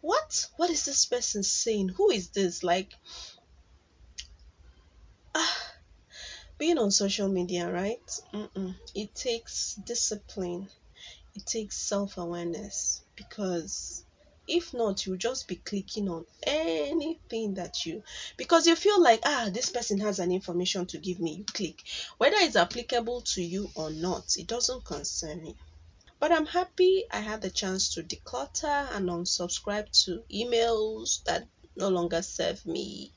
what 0.00 0.46
what 0.56 0.70
is 0.70 0.84
this 0.84 1.06
person 1.06 1.42
saying 1.42 1.90
who 1.90 2.10
is 2.10 2.28
this 2.28 2.62
like 2.62 2.94
being 6.58 6.78
on 6.78 6.90
social 6.90 7.28
media, 7.28 7.70
right? 7.70 8.20
Mm-mm. 8.34 8.74
It 8.94 9.14
takes 9.14 9.74
discipline, 9.74 10.68
it 11.34 11.46
takes 11.46 11.76
self 11.76 12.18
awareness 12.18 13.02
because 13.16 14.04
if 14.48 14.72
not, 14.72 15.04
you'll 15.04 15.18
just 15.18 15.46
be 15.46 15.56
clicking 15.56 16.08
on 16.08 16.24
anything 16.42 17.54
that 17.54 17.84
you 17.84 18.02
because 18.36 18.66
you 18.66 18.74
feel 18.74 19.00
like 19.00 19.20
ah 19.24 19.50
this 19.52 19.68
person 19.70 20.00
has 20.00 20.18
an 20.18 20.32
information 20.32 20.86
to 20.86 20.98
give 20.98 21.20
me 21.20 21.32
you 21.34 21.44
click. 21.44 21.84
Whether 22.16 22.36
it's 22.38 22.56
applicable 22.56 23.20
to 23.32 23.42
you 23.42 23.70
or 23.74 23.90
not 23.90 24.36
it 24.36 24.46
doesn't 24.46 24.84
concern 24.84 25.42
me. 25.42 25.54
But 26.18 26.32
i'm 26.32 26.46
happy 26.46 27.04
i 27.12 27.20
had 27.20 27.42
the 27.42 27.50
chance 27.50 27.94
to 27.94 28.02
declutter 28.02 28.88
and 28.96 29.08
unsubscribe 29.08 29.90
to 30.04 30.22
emails 30.32 31.22
that 31.24 31.46
no 31.76 31.88
longer 31.90 32.22
serve 32.22 32.64
me. 32.66 33.12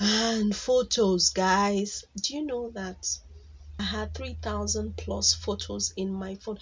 And 0.00 0.56
photos 0.56 1.28
guys. 1.28 2.04
Do 2.20 2.34
you 2.34 2.46
know 2.46 2.70
that 2.70 3.06
i 3.78 3.82
had 3.84 4.14
3000 4.14 4.96
plus 4.96 5.34
photos 5.34 5.92
in 5.96 6.12
my 6.12 6.34
phone 6.36 6.58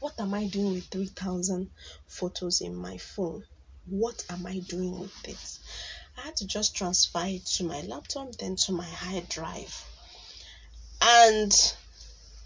what 0.00 0.14
am 0.18 0.34
I 0.34 0.46
doing 0.46 0.74
with 0.74 0.86
3,000 0.86 1.70
photos 2.06 2.60
in 2.60 2.74
my 2.74 2.98
phone? 2.98 3.44
What 3.86 4.24
am 4.30 4.46
I 4.46 4.58
doing 4.60 4.98
with 4.98 5.28
it? 5.28 5.58
I 6.18 6.22
had 6.22 6.36
to 6.36 6.46
just 6.46 6.74
transfer 6.76 7.24
it 7.26 7.46
to 7.56 7.64
my 7.64 7.80
laptop, 7.82 8.32
then 8.36 8.56
to 8.56 8.72
my 8.72 8.88
hard 8.88 9.28
drive, 9.28 9.84
and 11.00 11.52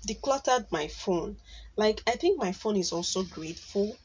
decluttered 0.07 0.71
my 0.71 0.89
phone. 0.89 1.37
Like, 1.77 2.03
I 2.07 2.13
think 2.13 2.39
my 2.39 2.53
phone 2.53 2.77
is 2.77 2.93
also 2.93 3.23
grateful 3.25 3.97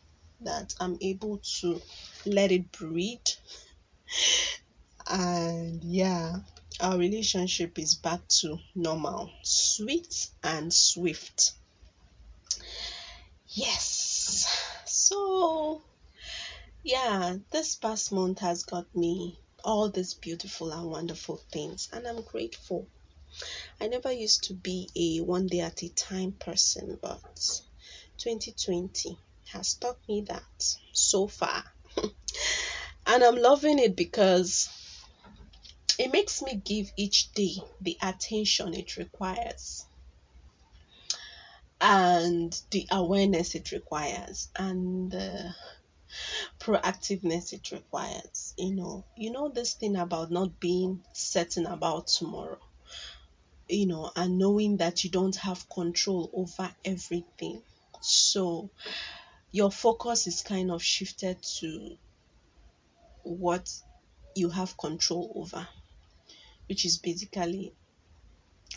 that 0.41 0.73
I'm 0.79 0.97
able 1.01 1.39
to 1.61 1.81
let 2.25 2.51
it 2.51 2.71
breathe. 2.71 3.19
And 5.07 5.83
yeah, 5.83 6.37
our 6.79 6.97
relationship 6.97 7.77
is 7.77 7.93
back 7.93 8.27
to 8.39 8.57
normal, 8.73 9.29
sweet 9.43 10.29
and 10.43 10.73
swift. 10.73 11.51
Yes. 13.55 14.47
So, 14.85 15.81
yeah, 16.83 17.37
this 17.51 17.77
past 17.77 18.11
month 18.11 18.39
has 18.39 18.63
got 18.63 18.93
me 18.93 19.39
all 19.63 19.89
these 19.89 20.13
beautiful 20.13 20.73
and 20.73 20.89
wonderful 20.89 21.37
things, 21.53 21.87
and 21.93 22.05
I'm 22.05 22.21
grateful. 22.23 22.89
I 23.79 23.87
never 23.87 24.11
used 24.11 24.43
to 24.45 24.53
be 24.53 24.89
a 24.95 25.23
one 25.23 25.47
day 25.47 25.61
at 25.61 25.83
a 25.83 25.89
time 25.89 26.33
person, 26.33 26.99
but 27.01 27.21
2020 28.17 29.17
has 29.53 29.75
taught 29.75 29.99
me 30.09 30.25
that 30.27 30.75
so 30.91 31.27
far. 31.27 31.63
and 33.07 33.23
I'm 33.23 33.37
loving 33.37 33.79
it 33.79 33.95
because 33.95 34.67
it 35.97 36.11
makes 36.11 36.41
me 36.41 36.55
give 36.55 36.91
each 36.97 37.31
day 37.31 37.55
the 37.79 37.97
attention 38.01 38.73
it 38.73 38.97
requires 38.97 39.84
and 41.87 42.59
the 42.71 42.87
awareness 42.89 43.53
it 43.53 43.71
requires 43.71 44.49
and 44.55 45.11
the 45.11 45.53
proactiveness 46.59 47.53
it 47.53 47.69
requires 47.71 48.55
you 48.57 48.73
know. 48.73 49.05
You 49.15 49.29
know 49.31 49.49
this 49.49 49.75
thing 49.75 49.95
about 49.95 50.31
not 50.31 50.59
being 50.59 51.03
certain 51.13 51.67
about 51.67 52.07
tomorrow 52.07 52.57
you 53.69 53.85
know 53.85 54.11
and 54.15 54.39
knowing 54.39 54.77
that 54.77 55.03
you 55.03 55.11
don't 55.11 55.35
have 55.35 55.69
control 55.69 56.31
over 56.33 56.73
everything. 56.83 57.61
So 58.01 58.71
your 59.51 59.69
focus 59.69 60.25
is 60.25 60.41
kind 60.41 60.71
of 60.71 60.81
shifted 60.81 61.43
to 61.59 61.97
what 63.21 63.71
you 64.35 64.49
have 64.49 64.75
control 64.75 65.31
over 65.35 65.67
which 66.67 66.83
is 66.83 66.97
basically 66.97 67.73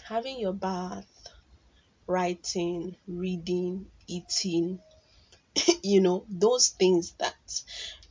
having 0.05 0.39
your 0.39 0.53
bath 0.53 1.07
writing 2.09 2.97
reading 3.07 3.87
eating 4.09 4.81
you 5.83 6.01
know 6.01 6.25
those 6.29 6.69
things 6.69 7.13
that 7.19 7.35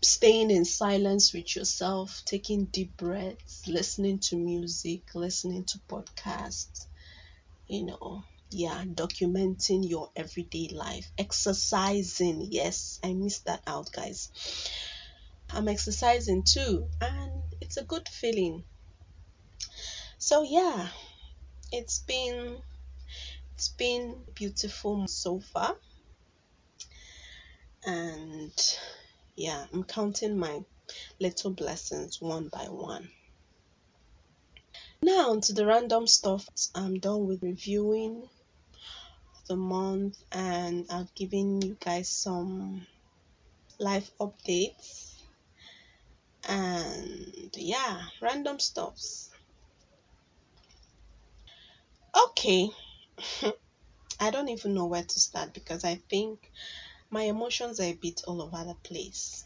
staying 0.02 0.52
in 0.52 0.66
silence 0.66 1.34
with 1.34 1.56
yourself 1.56 2.22
taking 2.26 2.66
deep 2.66 2.96
breaths 2.98 3.68
listening 3.68 4.20
to 4.20 4.36
music 4.36 5.02
listening 5.16 5.64
to 5.64 5.80
podcasts 5.90 6.86
you 7.68 7.86
know 7.86 8.24
yeah 8.52 8.84
documenting 8.86 9.88
your 9.90 10.10
everyday 10.16 10.70
life 10.72 11.12
exercising. 11.18 12.48
Yes 12.50 13.00
i 13.04 13.14
missed 13.14 13.46
that 13.46 13.62
out 13.68 13.92
guys. 13.92 14.32
I'm 15.50 15.68
exercising 15.68 16.44
too 16.44 16.88
and 17.02 17.44
it's 17.62 17.78
a 17.78 17.84
good 17.84 18.08
feeling. 18.08 18.64
So 20.20 20.44
yeah 20.44 20.88
it's 21.72 22.00
been 22.00 22.62
it's 23.58 23.70
been 23.70 24.16
beautiful 24.36 25.08
so 25.08 25.40
far. 25.40 25.76
And 27.88 28.54
yeah 29.36 29.66
i'm 29.74 29.84
counting 29.84 30.38
my 30.38 30.60
little 31.20 31.50
blessings 31.50 32.22
one 32.22 32.50
by 32.50 32.66
one. 32.66 33.10
Now 35.02 35.40
to 35.40 35.54
the 35.54 35.66
random 35.66 36.06
stuff. 36.06 36.48
I'm 36.76 37.00
done 37.00 37.26
with 37.26 37.42
reviewing 37.42 38.30
the 39.48 39.56
month 39.56 40.18
and 40.32 40.86
i've 40.92 41.16
given 41.16 41.60
you 41.60 41.78
guys 41.80 42.10
some 42.10 42.86
life 43.80 44.12
updates. 44.20 45.16
And 46.48 47.50
yeah 47.56 48.02
random 48.22 48.60
stuffs. 48.60 49.32
Okay 52.26 52.70
i 54.20 54.30
don't 54.30 54.50
even 54.50 54.74
know 54.74 54.86
where 54.86 55.04
to 55.04 55.20
start 55.20 55.54
because 55.54 55.84
i 55.84 55.96
think 56.10 56.52
my 57.10 57.24
emotions 57.24 57.80
are 57.80 57.84
a 57.86 57.94
bit 57.94 58.22
all 58.28 58.42
over 58.42 58.64
the 58.64 58.76
place 58.84 59.46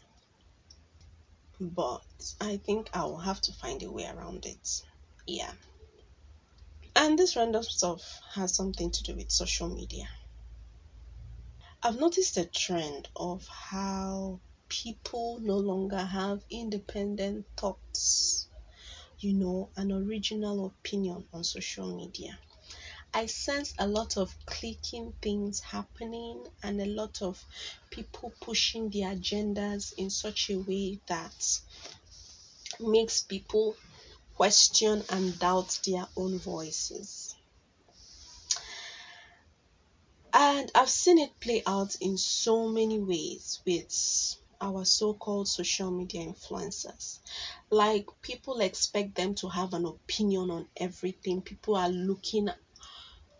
but 1.62 2.02
I 2.40 2.56
think 2.56 2.90
I 2.92 3.04
will 3.04 3.18
have 3.18 3.40
to 3.42 3.52
find 3.52 3.82
a 3.82 3.90
way 3.90 4.06
around 4.06 4.46
it. 4.46 4.82
Yeah. 5.26 5.52
And 6.96 7.18
this 7.18 7.36
random 7.36 7.62
stuff 7.62 8.20
has 8.34 8.54
something 8.54 8.90
to 8.90 9.02
do 9.02 9.14
with 9.14 9.30
social 9.30 9.68
media. 9.68 10.08
I've 11.82 11.98
noticed 11.98 12.36
a 12.36 12.44
trend 12.44 13.08
of 13.16 13.46
how 13.46 14.40
people 14.68 15.38
no 15.40 15.56
longer 15.56 15.98
have 15.98 16.44
independent 16.50 17.46
thoughts, 17.56 18.48
you 19.18 19.32
know, 19.34 19.70
an 19.76 19.92
original 19.92 20.66
opinion 20.66 21.24
on 21.32 21.44
social 21.44 21.96
media. 21.96 22.38
I 23.14 23.26
sense 23.26 23.74
a 23.78 23.86
lot 23.86 24.16
of 24.16 24.34
clicking 24.46 25.12
things 25.20 25.60
happening 25.60 26.46
and 26.62 26.80
a 26.80 26.86
lot 26.86 27.20
of 27.20 27.44
people 27.90 28.32
pushing 28.40 28.88
their 28.88 29.14
agendas 29.14 29.92
in 29.98 30.08
such 30.08 30.48
a 30.48 30.58
way 30.58 30.98
that 31.08 31.60
makes 32.80 33.22
people 33.22 33.76
question 34.34 35.04
and 35.10 35.38
doubt 35.38 35.78
their 35.84 36.08
own 36.16 36.38
voices. 36.38 37.34
And 40.32 40.72
I've 40.74 40.88
seen 40.88 41.18
it 41.18 41.38
play 41.38 41.62
out 41.66 41.94
in 41.96 42.16
so 42.16 42.66
many 42.68 42.98
ways 42.98 43.60
with 43.66 44.36
our 44.58 44.86
so 44.86 45.12
called 45.12 45.48
social 45.48 45.90
media 45.90 46.24
influencers. 46.24 47.18
Like, 47.68 48.06
people 48.22 48.60
expect 48.62 49.16
them 49.16 49.34
to 49.34 49.48
have 49.50 49.74
an 49.74 49.84
opinion 49.84 50.50
on 50.50 50.68
everything, 50.78 51.42
people 51.42 51.76
are 51.76 51.90
looking 51.90 52.48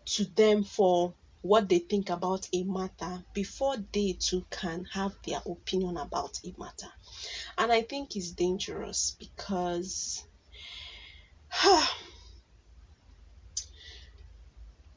to 0.05 0.25
them 0.25 0.63
for 0.63 1.13
what 1.41 1.67
they 1.67 1.79
think 1.79 2.09
about 2.09 2.47
a 2.53 2.63
matter 2.63 3.23
before 3.33 3.75
they 3.91 4.13
too 4.13 4.45
can 4.49 4.85
have 4.85 5.13
their 5.25 5.41
opinion 5.45 5.97
about 5.97 6.39
a 6.45 6.53
matter. 6.57 6.87
And 7.57 7.71
I 7.71 7.81
think 7.81 8.15
it's 8.15 8.31
dangerous 8.31 9.15
because 9.19 10.23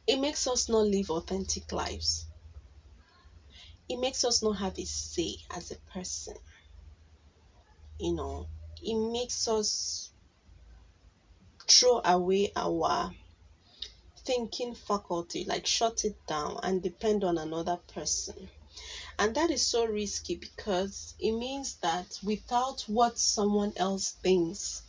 it 0.07 0.19
makes 0.19 0.47
us 0.47 0.69
not 0.69 0.87
live 0.87 1.11
authentic 1.11 1.73
lives. 1.73 2.27
It 3.89 3.99
makes 3.99 4.25
us 4.25 4.43
not 4.43 4.59
have 4.59 4.79
a 4.79 4.85
say 4.85 5.37
as 5.55 5.71
a 5.73 5.77
person. 5.93 6.35
You 7.99 8.15
know, 8.15 8.47
it 8.83 8.95
makes 9.13 9.49
us 9.49 10.11
throw 11.69 12.01
away 12.05 12.53
our 12.55 13.13
thinking 14.27 14.75
faculty, 14.75 15.45
like 15.45 15.67
shut 15.67 16.05
it 16.05 16.17
down 16.27 16.59
and 16.63 16.83
depend 16.83 17.23
on 17.23 17.39
another 17.39 17.79
person. 17.95 18.51
And 19.19 19.35
that 19.37 19.51
is 19.51 19.67
so 19.67 19.87
risky 19.87 20.35
because 20.35 21.15
it 21.19 21.33
means 21.33 21.77
that 21.77 22.19
without 22.23 22.83
what 22.89 23.19
someone 23.19 23.73
else 23.77 24.11
thinks, 24.23 24.83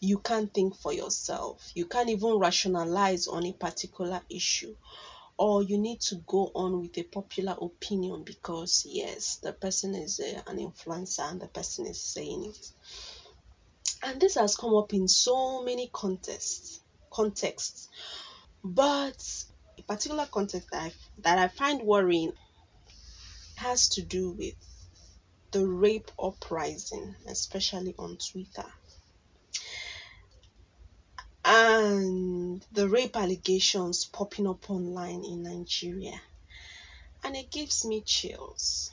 you 0.00 0.18
can't 0.18 0.52
think 0.52 0.74
for 0.76 0.92
yourself. 0.92 1.70
You 1.74 1.86
can't 1.86 2.10
even 2.10 2.38
rationalize 2.38 3.28
on 3.28 3.46
a 3.46 3.52
particular 3.52 4.20
issue. 4.28 4.74
Or 5.38 5.62
you 5.62 5.78
need 5.78 6.00
to 6.02 6.16
go 6.26 6.50
on 6.54 6.82
with 6.82 6.98
a 6.98 7.04
popular 7.04 7.56
opinion 7.62 8.24
because, 8.24 8.84
yes, 8.86 9.36
the 9.36 9.52
person 9.54 9.94
is 9.94 10.20
a, 10.20 10.42
an 10.50 10.58
influencer 10.58 11.30
and 11.30 11.40
the 11.40 11.46
person 11.46 11.86
is 11.86 12.00
saying 12.00 12.44
it. 12.46 12.72
And 14.02 14.20
this 14.20 14.34
has 14.34 14.56
come 14.56 14.74
up 14.74 14.92
in 14.92 15.08
so 15.08 15.62
many 15.62 15.88
contexts 15.92 16.80
contexts. 17.10 17.88
But 18.62 19.44
a 19.78 19.82
particular 19.82 20.26
context 20.26 20.68
that 20.70 20.82
I, 20.82 20.92
that 21.18 21.38
I 21.38 21.48
find 21.48 21.82
worrying 21.82 22.32
has 23.56 23.88
to 23.90 24.02
do 24.02 24.30
with 24.32 24.54
the 25.50 25.66
rape 25.66 26.10
uprising, 26.22 27.14
especially 27.26 27.94
on 27.98 28.18
Twitter. 28.18 28.70
And 31.44 32.64
the 32.72 32.88
rape 32.88 33.16
allegations 33.16 34.04
popping 34.04 34.46
up 34.46 34.70
online 34.70 35.24
in 35.24 35.42
Nigeria. 35.42 36.20
And 37.24 37.36
it 37.36 37.50
gives 37.50 37.84
me 37.84 38.02
chills. 38.02 38.92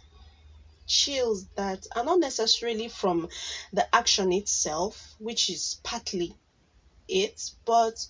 Chills 0.85 1.45
that 1.55 1.85
are 1.93 2.05
not 2.05 2.19
necessarily 2.19 2.87
from 2.87 3.27
the 3.73 3.93
action 3.93 4.31
itself, 4.31 5.15
which 5.19 5.49
is 5.49 5.79
partly 5.83 6.35
it, 7.07 7.51
but 7.65 8.07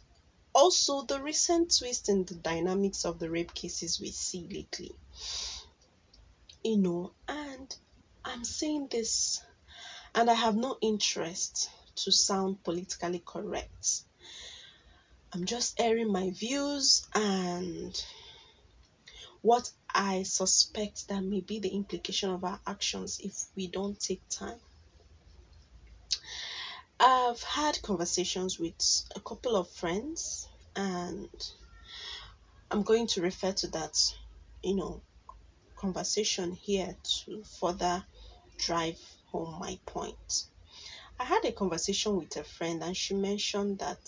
also 0.58 1.04
the 1.04 1.22
recent 1.22 1.78
twist 1.78 2.10
in 2.10 2.26
the 2.26 2.34
dynamics 2.34 3.06
of 3.06 3.20
the 3.20 3.30
rape 3.30 3.54
cases 3.54 4.02
we 4.02 4.10
see 4.10 4.48
lately. 4.52 4.92
You 6.64 6.78
know, 6.78 7.12
and 7.28 7.74
I'm 8.26 8.44
saying 8.44 8.88
this, 8.90 9.40
and 10.16 10.32
I 10.32 10.34
have 10.34 10.56
no 10.56 10.80
interest 10.82 11.70
to 11.98 12.12
sound 12.12 12.64
politically 12.64 13.22
correct. 13.24 14.02
I'm 15.32 15.46
just 15.46 15.80
airing 15.80 16.12
my 16.12 16.32
views 16.32 17.06
and 17.14 17.94
what 19.44 19.70
I 19.94 20.24
suspect 20.24 21.08
that 21.10 21.24
may 21.24 21.42
be 21.42 21.60
the 21.60 21.70
implication 21.70 22.32
of 22.32 22.44
our 22.44 22.60
actions 22.66 23.20
if 23.24 23.46
we 23.56 23.68
don't 23.68 24.00
take 24.00 24.28
time. 24.28 24.60
I've 27.00 27.44
had 27.44 27.82
conversations 27.84 28.58
with 28.58 28.74
a 29.16 29.20
couple 29.20 29.56
of 29.56 29.70
friends, 29.70 30.48
and 30.76 31.30
I'm 32.72 32.82
going 32.82 33.06
to 33.08 33.22
refer 33.22 33.52
to 33.52 33.68
that, 33.68 33.96
you 34.64 34.76
know, 34.76 35.04
conversation 35.76 36.54
here 36.54 36.96
to 37.04 37.44
further 37.60 38.04
drive 38.58 39.00
home 39.28 39.60
my 39.60 39.78
point. 39.86 40.46
I 41.20 41.26
had 41.26 41.46
a 41.46 41.52
conversation 41.52 42.16
with 42.18 42.36
a 42.36 42.44
friend, 42.44 42.82
and 42.82 42.98
she 42.98 43.14
mentioned 43.14 43.78
that 43.80 44.00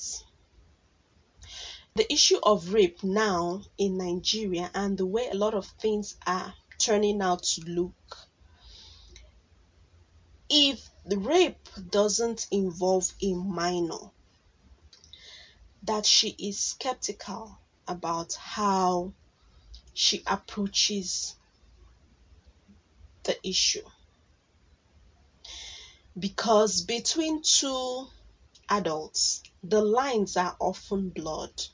the 1.96 2.12
issue 2.12 2.40
of 2.42 2.74
rape 2.74 3.04
now 3.04 3.62
in 3.78 3.98
Nigeria 3.98 4.72
and 4.74 4.98
the 4.98 5.06
way 5.06 5.28
a 5.30 5.36
lot 5.36 5.54
of 5.54 5.68
things 5.80 6.16
are 6.26 6.56
turning 6.80 7.22
out 7.22 7.44
to 7.44 7.62
look. 7.68 8.29
If 10.50 10.90
the 11.06 11.18
rape 11.20 11.70
doesn't 11.92 12.48
involve 12.50 13.14
a 13.22 13.34
minor, 13.34 14.10
that 15.84 16.06
she 16.08 16.30
is 16.40 16.60
skeptical 16.60 17.58
about 17.88 18.34
how 18.34 19.14
she 19.94 20.24
approaches 20.26 21.36
the 23.24 23.36
issue. 23.48 23.88
Because 26.18 26.82
between 26.82 27.44
two 27.44 28.08
adults, 28.70 29.44
the 29.64 29.82
lines 29.82 30.36
are 30.36 30.56
often 30.60 31.10
blurred 31.10 31.68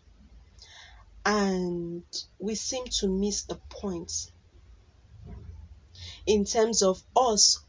and 1.25 2.03
we 2.39 2.55
seem 2.55 2.85
to 2.85 3.07
miss 3.07 3.43
the 3.43 3.55
point 3.69 4.29
in 6.25 6.45
terms 6.45 6.81
of 6.81 7.01
us 7.15 7.59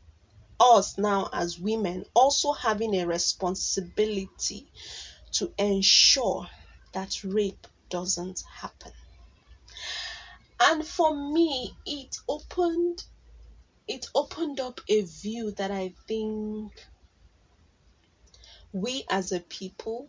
us 0.61 0.98
now 0.98 1.28
as 1.32 1.59
women 1.59 2.04
also 2.14 2.52
having 2.52 2.94
a 2.94 3.07
responsibility 3.07 4.66
to 5.32 5.52
ensure 5.59 6.48
that 6.92 7.22
rape 7.24 7.66
doesn't 7.90 8.42
happen. 8.61 8.92
And 10.61 10.86
for 10.86 11.14
me 11.14 11.76
it 11.84 12.16
opened 12.28 13.04
it 13.88 14.07
opened 14.14 14.59
up 14.61 14.80
a 14.88 15.02
view 15.02 15.52
that 15.52 15.70
i 15.70 15.92
think 16.09 16.72
we 18.72 19.04
as 19.09 19.32
a 19.32 19.40
people 19.40 20.09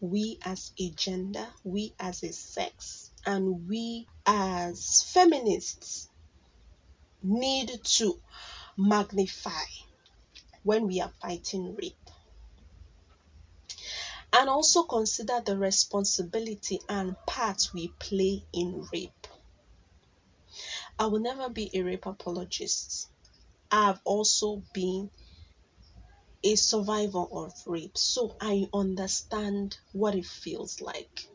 we 0.00 0.38
as 0.44 0.72
a 0.80 0.90
gender 0.90 1.46
we 1.64 1.92
as 2.00 2.22
a 2.22 2.32
sex 2.32 3.10
and 3.26 3.68
we 3.68 4.06
as 4.26 5.02
feminists 5.12 6.08
need 7.22 7.70
to 7.84 8.14
magnify 8.76 9.64
when 10.68 10.86
we 10.86 11.00
are 11.00 11.10
fighting 11.22 11.74
rape 11.76 12.10
and 14.34 14.50
also 14.50 14.82
consider 14.82 15.40
the 15.46 15.56
responsibility 15.56 16.78
and 16.90 17.16
part 17.26 17.70
we 17.72 17.88
play 17.98 18.42
in 18.52 18.86
rape. 18.92 19.26
I 20.98 21.06
will 21.06 21.20
never 21.20 21.48
be 21.48 21.70
a 21.72 21.80
rape 21.80 22.04
apologist. 22.04 23.08
I've 23.70 23.98
also 24.04 24.62
been 24.74 25.10
a 26.44 26.54
survivor 26.54 27.24
of 27.32 27.54
rape, 27.64 27.96
so 27.96 28.36
I 28.38 28.68
understand 28.74 29.78
what 29.92 30.14
it 30.16 30.26
feels 30.26 30.82
like. 30.82 31.26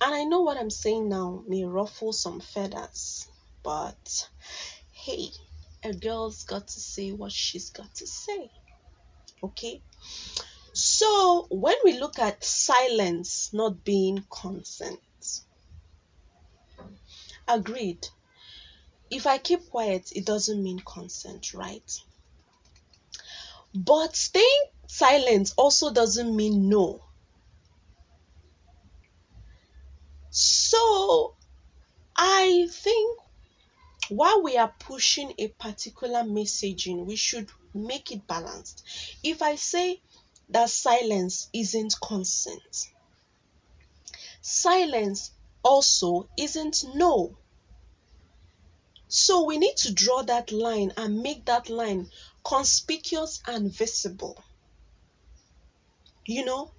And 0.00 0.14
I 0.14 0.24
know 0.24 0.40
what 0.40 0.56
I'm 0.56 0.70
saying 0.70 1.10
now 1.10 1.42
may 1.46 1.64
ruffle 1.64 2.14
some 2.14 2.40
feathers, 2.40 3.28
but 3.62 4.30
hey, 4.92 5.28
a 5.86 5.94
girl's 5.94 6.44
got 6.44 6.66
to 6.66 6.80
say 6.80 7.12
what 7.12 7.32
she's 7.32 7.70
got 7.70 7.94
to 7.94 8.06
say. 8.06 8.50
Okay? 9.42 9.82
So, 10.72 11.46
when 11.50 11.76
we 11.84 11.98
look 11.98 12.18
at 12.18 12.44
silence 12.44 13.50
not 13.52 13.84
being 13.84 14.24
consent, 14.30 15.00
agreed. 17.48 18.06
If 19.10 19.26
I 19.26 19.38
keep 19.38 19.70
quiet, 19.70 20.10
it 20.12 20.26
doesn't 20.26 20.62
mean 20.62 20.80
consent, 20.80 21.54
right? 21.54 21.98
But 23.74 24.16
staying 24.16 24.64
silent 24.88 25.52
also 25.56 25.92
doesn't 25.92 26.34
mean 26.34 26.68
no. 26.68 27.02
So, 30.30 31.36
I 32.16 32.68
think 32.70 33.20
while 34.08 34.42
we 34.42 34.56
are 34.56 34.72
pushing 34.78 35.34
a 35.38 35.48
particular 35.48 36.22
messaging, 36.22 37.06
we 37.06 37.16
should 37.16 37.50
make 37.74 38.10
it 38.12 38.26
balanced. 38.26 38.82
If 39.22 39.42
I 39.42 39.56
say 39.56 40.00
that 40.50 40.70
silence 40.70 41.48
isn't 41.52 41.94
consent, 42.00 42.88
silence 44.40 45.32
also 45.62 46.28
isn't 46.36 46.84
no. 46.94 47.36
So 49.08 49.44
we 49.44 49.58
need 49.58 49.76
to 49.78 49.92
draw 49.92 50.22
that 50.22 50.52
line 50.52 50.92
and 50.96 51.22
make 51.22 51.44
that 51.46 51.68
line 51.68 52.10
conspicuous 52.44 53.40
and 53.46 53.72
visible. 53.72 54.42
You 56.24 56.44
know, 56.44 56.72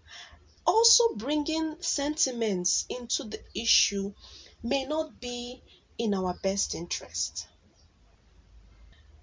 also 0.65 1.15
bringing 1.15 1.81
sentiments 1.81 2.85
into 2.89 3.23
the 3.23 3.39
issue 3.55 4.13
may 4.63 4.85
not 4.85 5.19
be 5.21 5.63
in 5.97 6.13
our 6.13 6.33
best 6.43 6.75
interest. 6.75 7.47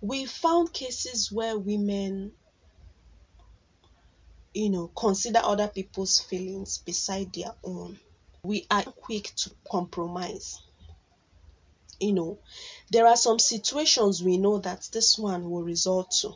We 0.01 0.27
found 0.27 0.73
cases 0.73 1.33
where 1.33 1.59
women, 1.59 2.33
you 4.53 4.71
know, 4.71 4.89
consider 4.89 5.41
other 5.43 5.69
people's 5.69 6.21
feelings 6.21 6.79
beside 6.79 7.33
their 7.33 7.55
own. 7.65 7.99
We 8.43 8.67
are 8.71 8.83
quick 8.83 9.33
to 9.37 9.51
compromise. 9.71 10.61
You 12.01 12.13
know, 12.13 12.39
there 12.91 13.07
are 13.07 13.17
some 13.17 13.39
situations 13.39 14.23
we 14.23 14.37
know 14.37 14.59
that 14.59 14.89
this 14.93 15.19
one 15.19 15.51
will 15.51 15.63
result 15.63 16.11
to 16.21 16.35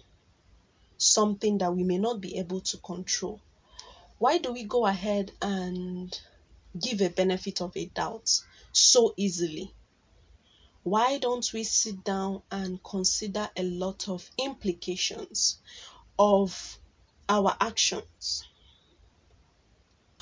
something 0.98 1.58
that 1.58 1.74
we 1.74 1.84
may 1.84 1.98
not 1.98 2.20
be 2.20 2.38
able 2.38 2.60
to 2.60 2.78
control. 2.78 3.40
Why 4.18 4.38
do 4.38 4.52
we 4.52 4.64
go 4.64 4.86
ahead 4.86 5.32
and 5.42 6.18
give 6.80 7.00
a 7.00 7.08
benefit 7.08 7.60
of 7.60 7.76
a 7.76 7.86
doubt 7.86 8.30
so 8.72 9.14
easily? 9.16 9.74
Why 10.88 11.18
don't 11.18 11.52
we 11.52 11.64
sit 11.64 12.02
down 12.02 12.40
and 12.50 12.82
consider 12.82 13.50
a 13.54 13.62
lot 13.62 14.08
of 14.08 14.30
implications 14.38 15.58
of 16.18 16.78
our 17.28 17.54
actions? 17.60 18.46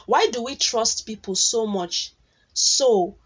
Why 0.06 0.26
do 0.26 0.42
we 0.42 0.56
trust 0.56 1.06
people 1.06 1.36
so 1.36 1.68
much 1.68 2.14
so 2.52 3.16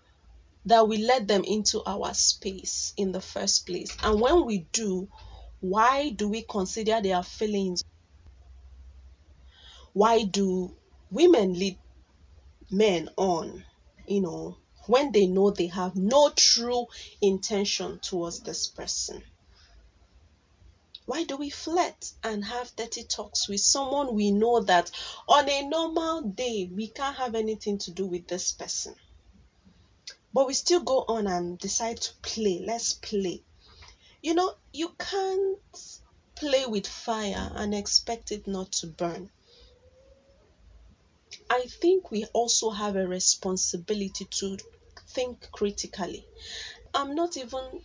that 0.67 0.87
we 0.87 0.99
let 0.99 1.29
them 1.29 1.43
into 1.45 1.83
our 1.87 2.13
space 2.13 2.93
in 2.99 3.11
the 3.11 3.23
first 3.23 3.65
place? 3.65 3.97
And 4.03 4.21
when 4.21 4.45
we 4.45 4.67
do, 4.73 5.09
why 5.61 6.11
do 6.11 6.29
we 6.29 6.43
consider 6.43 7.01
their 7.01 7.23
feelings? 7.23 7.83
Why 9.95 10.25
do 10.25 10.77
women 11.11 11.55
lead 11.55 11.79
men 12.71 13.09
on, 13.17 13.65
you 14.07 14.21
know, 14.21 14.60
when 14.87 15.13
they 15.13 15.27
know 15.27 15.51
they 15.51 15.67
have 15.69 15.97
no 15.97 16.31
true 16.31 16.87
intention 17.21 17.99
towards 18.01 18.41
this 18.41 18.67
person? 18.67 19.23
Why 21.07 21.25
do 21.25 21.37
we 21.37 21.51
flirt 21.51 22.13
and 22.23 22.45
have 22.45 22.77
dirty 22.77 23.03
talks 23.03 23.49
with 23.49 23.61
someone 23.61 24.15
we 24.15 24.31
know 24.31 24.61
that 24.61 24.91
on 25.29 25.49
a 25.49 25.63
normal 25.67 26.23
day 26.23 26.71
we 26.73 26.87
can't 26.87 27.17
have 27.17 27.35
anything 27.35 27.79
to 27.79 27.91
do 27.91 28.07
with 28.07 28.29
this 28.29 28.53
person? 28.53 28.95
But 30.33 30.47
we 30.47 30.55
still 30.55 30.81
go 30.81 31.05
on 31.09 31.27
and 31.27 31.59
decide 31.59 32.01
to 32.03 32.15
play. 32.23 32.63
Let's 32.65 32.93
play. 32.93 33.43
You 34.23 34.35
know, 34.35 34.55
you 34.73 34.91
can't 34.91 35.59
play 36.37 36.67
with 36.67 36.87
fire 36.87 37.51
and 37.55 37.75
expect 37.75 38.31
it 38.31 38.47
not 38.47 38.71
to 38.73 38.87
burn. 38.87 39.31
I 41.53 41.67
think 41.67 42.13
we 42.13 42.27
also 42.27 42.71
have 42.71 42.95
a 42.95 43.09
responsibility 43.09 44.25
to 44.25 44.57
think 45.09 45.51
critically. 45.51 46.25
I'm 46.95 47.17
not 47.17 47.37
even 47.37 47.83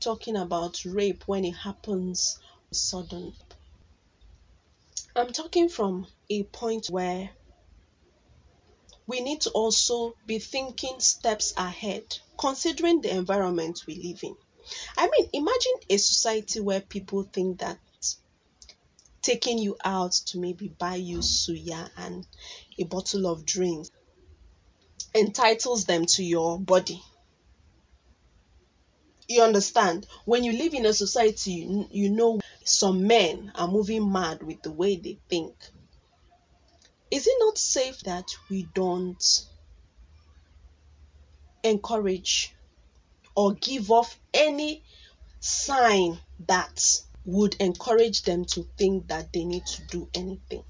talking 0.00 0.34
about 0.34 0.82
rape 0.86 1.22
when 1.28 1.44
it 1.44 1.52
happens 1.52 2.38
sudden. 2.70 3.34
I'm 5.14 5.30
talking 5.30 5.68
from 5.68 6.06
a 6.30 6.44
point 6.44 6.86
where 6.86 7.28
we 9.06 9.20
need 9.20 9.42
to 9.42 9.50
also 9.50 10.14
be 10.24 10.38
thinking 10.38 10.98
steps 11.00 11.52
ahead, 11.58 12.04
considering 12.38 13.02
the 13.02 13.14
environment 13.14 13.82
we 13.86 13.96
live 13.96 14.20
in. 14.22 14.34
I 14.96 15.10
mean, 15.10 15.28
imagine 15.34 15.72
a 15.90 15.98
society 15.98 16.60
where 16.60 16.80
people 16.80 17.24
think 17.24 17.58
that 17.58 17.78
taking 19.22 19.58
you 19.58 19.76
out 19.84 20.12
to 20.12 20.38
maybe 20.38 20.68
buy 20.68 20.96
you 20.96 21.18
suya 21.18 21.88
and 21.96 22.26
a 22.78 22.84
bottle 22.84 23.26
of 23.26 23.46
drinks 23.46 23.90
entitles 25.14 25.84
them 25.84 26.06
to 26.06 26.24
your 26.24 26.58
body. 26.58 27.02
You 29.28 29.42
understand? 29.42 30.06
When 30.24 30.44
you 30.44 30.52
live 30.52 30.74
in 30.74 30.84
a 30.84 30.92
society, 30.92 31.52
you, 31.52 31.88
you 31.90 32.10
know 32.10 32.40
some 32.64 33.06
men 33.06 33.52
are 33.54 33.68
moving 33.68 34.10
mad 34.10 34.42
with 34.42 34.62
the 34.62 34.72
way 34.72 34.96
they 34.96 35.18
think. 35.28 35.54
Is 37.10 37.26
it 37.26 37.36
not 37.38 37.58
safe 37.58 38.00
that 38.00 38.26
we 38.50 38.68
don't 38.74 39.22
encourage 41.62 42.54
or 43.34 43.54
give 43.54 43.90
off 43.90 44.18
any 44.34 44.82
sign 45.40 46.18
that 46.46 47.02
would 47.24 47.54
encourage 47.60 48.22
them 48.22 48.44
to 48.44 48.66
think 48.76 49.08
that 49.08 49.32
they 49.32 49.44
need 49.44 49.66
to 49.66 49.82
do 49.82 50.08
anything? 50.14 50.64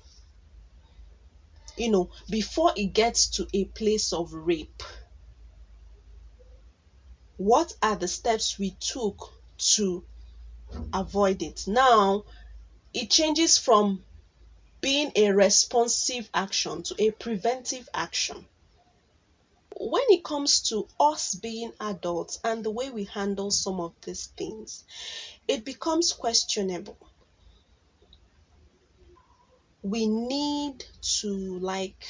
You 1.77 1.91
know, 1.91 2.11
before 2.29 2.73
it 2.77 2.93
gets 2.93 3.29
to 3.29 3.49
a 3.55 3.65
place 3.65 4.13
of 4.13 4.33
rape, 4.33 4.83
what 7.39 7.73
are 7.83 7.97
the 7.97 8.09
steps 8.09 8.59
we 8.59 8.71
took 8.79 9.33
to 9.75 10.05
avoid 10.93 11.43
it? 11.43 11.67
Now, 11.67 12.25
it 12.93 13.11
changes 13.11 13.59
from 13.59 14.05
being 14.81 15.13
a 15.17 15.31
responsive 15.31 16.29
action 16.35 16.83
to 16.83 16.95
a 16.99 17.11
preventive 17.13 17.89
action. 17.95 18.47
When 19.77 20.03
it 20.09 20.23
comes 20.23 20.61
to 20.69 20.87
us 21.01 21.35
being 21.35 21.73
adults 21.81 22.39
and 22.45 22.63
the 22.63 22.71
way 22.71 22.91
we 22.91 23.05
handle 23.05 23.51
some 23.51 23.81
of 23.81 23.95
these 24.03 24.27
things, 24.27 24.85
it 25.49 25.65
becomes 25.65 26.13
questionable. 26.13 26.99
We 29.83 30.07
need 30.07 30.85
to 31.21 31.59
like 31.59 32.05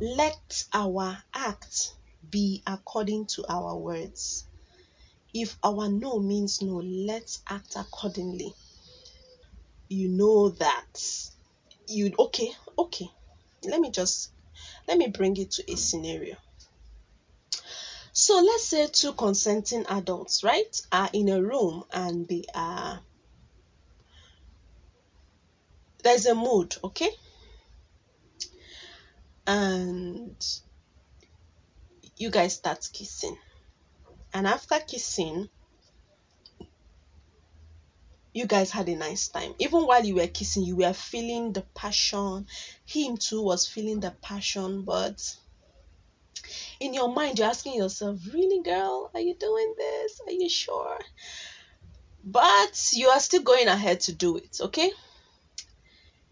let 0.00 0.64
our 0.72 1.18
act 1.34 1.94
be 2.30 2.62
according 2.66 3.26
to 3.26 3.44
our 3.48 3.76
words. 3.76 4.44
If 5.34 5.56
our 5.62 5.88
no 5.88 6.18
means 6.18 6.62
no, 6.62 6.76
let's 6.76 7.42
act 7.48 7.74
accordingly. 7.76 8.54
You 9.88 10.08
know 10.08 10.50
that 10.50 11.30
you 11.88 12.14
okay, 12.18 12.52
okay. 12.78 13.10
Let 13.64 13.80
me 13.80 13.90
just 13.90 14.30
let 14.86 14.98
me 14.98 15.08
bring 15.08 15.36
it 15.36 15.50
to 15.52 15.72
a 15.72 15.76
scenario. 15.76 16.36
So 18.20 18.40
let's 18.40 18.66
say 18.66 18.88
two 18.88 19.12
consenting 19.12 19.86
adults, 19.86 20.42
right, 20.42 20.82
are 20.90 21.08
in 21.12 21.28
a 21.28 21.40
room 21.40 21.84
and 21.92 22.26
they 22.26 22.42
are 22.52 23.00
there's 26.02 26.26
a 26.26 26.34
mood, 26.34 26.74
okay? 26.82 27.10
And 29.46 30.34
you 32.16 32.30
guys 32.30 32.54
start 32.54 32.88
kissing. 32.92 33.38
And 34.34 34.48
after 34.48 34.80
kissing, 34.80 35.48
you 38.34 38.46
guys 38.46 38.72
had 38.72 38.88
a 38.88 38.96
nice 38.96 39.28
time. 39.28 39.54
Even 39.60 39.82
while 39.82 40.04
you 40.04 40.16
were 40.16 40.26
kissing, 40.26 40.64
you 40.64 40.74
were 40.74 40.92
feeling 40.92 41.52
the 41.52 41.62
passion. 41.62 42.48
Him 42.84 43.16
too 43.16 43.42
was 43.42 43.68
feeling 43.68 44.00
the 44.00 44.10
passion, 44.10 44.82
but 44.82 45.36
in 46.80 46.94
your 46.94 47.12
mind, 47.12 47.38
you're 47.38 47.48
asking 47.48 47.74
yourself, 47.74 48.18
Really, 48.32 48.62
girl, 48.62 49.10
are 49.14 49.20
you 49.20 49.34
doing 49.34 49.74
this? 49.76 50.20
Are 50.26 50.32
you 50.32 50.48
sure? 50.48 50.98
But 52.24 52.90
you 52.92 53.08
are 53.08 53.20
still 53.20 53.42
going 53.42 53.68
ahead 53.68 54.00
to 54.00 54.12
do 54.12 54.36
it, 54.36 54.58
okay? 54.60 54.90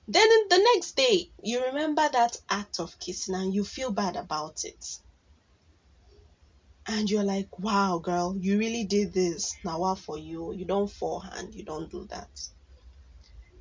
Then 0.09 0.29
the 0.49 0.59
next 0.75 0.97
day, 0.97 1.31
you 1.43 1.65
remember 1.65 2.09
that 2.09 2.37
act 2.49 2.79
of 2.79 2.99
kissing 2.99 3.35
and 3.35 3.55
you 3.55 3.65
feel 3.65 3.91
bad 3.91 4.17
about 4.17 4.65
it. 4.65 4.99
And 6.87 7.11
you're 7.11 7.25
like, 7.25 7.59
wow, 7.59 7.99
girl, 7.99 8.37
you 8.39 8.59
really 8.59 8.85
did 8.85 9.13
this. 9.13 9.57
Now, 9.65 9.81
what 9.81 9.99
for 9.99 10.17
you? 10.17 10.53
You 10.53 10.65
don't 10.65 10.91
forehand, 10.91 11.55
you 11.55 11.65
don't 11.65 11.91
do 11.91 12.07
that. 12.11 12.31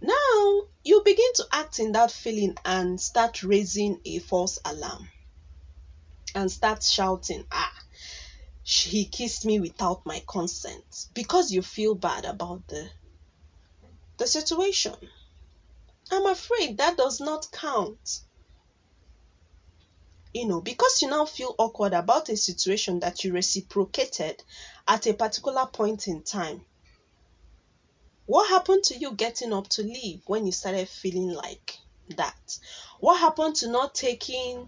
Now, 0.02 0.68
you 0.84 1.02
begin 1.04 1.34
to 1.36 1.48
act 1.52 1.80
in 1.80 1.94
that 1.94 2.12
feeling 2.12 2.56
and 2.64 3.02
start 3.02 3.42
raising 3.42 4.00
a 4.06 4.20
false 4.20 4.60
alarm 4.64 5.10
and 6.36 6.52
start 6.52 6.84
shouting, 6.84 7.46
ah, 7.52 7.74
he 8.64 9.06
kissed 9.06 9.46
me 9.46 9.60
without 9.60 10.06
my 10.06 10.22
consent 10.28 11.08
because 11.14 11.52
you 11.52 11.62
feel 11.62 11.96
bad 11.96 12.26
about 12.26 12.68
the 12.68 12.90
the 14.18 14.28
situation. 14.28 14.96
I'm 16.12 16.26
afraid 16.28 16.78
that 16.78 16.98
does 16.98 17.20
not 17.20 17.52
count. 17.52 18.22
You 20.34 20.46
know, 20.46 20.62
because 20.62 21.02
you 21.02 21.10
now 21.10 21.26
feel 21.26 21.56
awkward 21.58 21.94
about 21.94 22.30
a 22.30 22.38
situation 22.38 23.00
that 23.00 23.24
you 23.24 23.32
reciprocated 23.34 24.44
at 24.88 25.08
a 25.08 25.14
particular 25.14 25.66
point 25.66 26.08
in 26.08 26.22
time. 26.24 26.62
What 28.26 28.50
happened 28.50 28.84
to 28.86 28.98
you 28.98 29.14
getting 29.14 29.54
up 29.54 29.68
to 29.70 29.84
leave 29.84 30.22
when 30.26 30.46
you 30.46 30.52
started 30.52 30.90
feeling 30.90 31.30
like 31.30 31.78
that? 32.18 32.60
What 33.00 33.20
happened 33.20 33.56
to 33.58 33.68
not 33.68 33.94
taking 33.94 34.68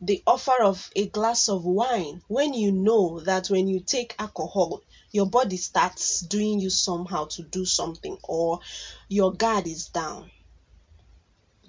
the 0.00 0.22
offer 0.26 0.62
of 0.62 0.90
a 0.94 1.06
glass 1.06 1.48
of 1.48 1.64
wine 1.64 2.22
when 2.28 2.54
you 2.54 2.70
know 2.70 3.20
that 3.20 3.48
when 3.50 3.66
you 3.66 3.80
take 3.80 4.14
alcohol, 4.18 4.82
your 5.10 5.26
body 5.26 5.56
starts 5.56 6.20
doing 6.20 6.60
you 6.60 6.70
somehow 6.70 7.24
to 7.24 7.42
do 7.42 7.64
something 7.64 8.16
or 8.22 8.60
your 9.08 9.32
guard 9.32 9.66
is 9.66 9.88
down? 9.88 10.30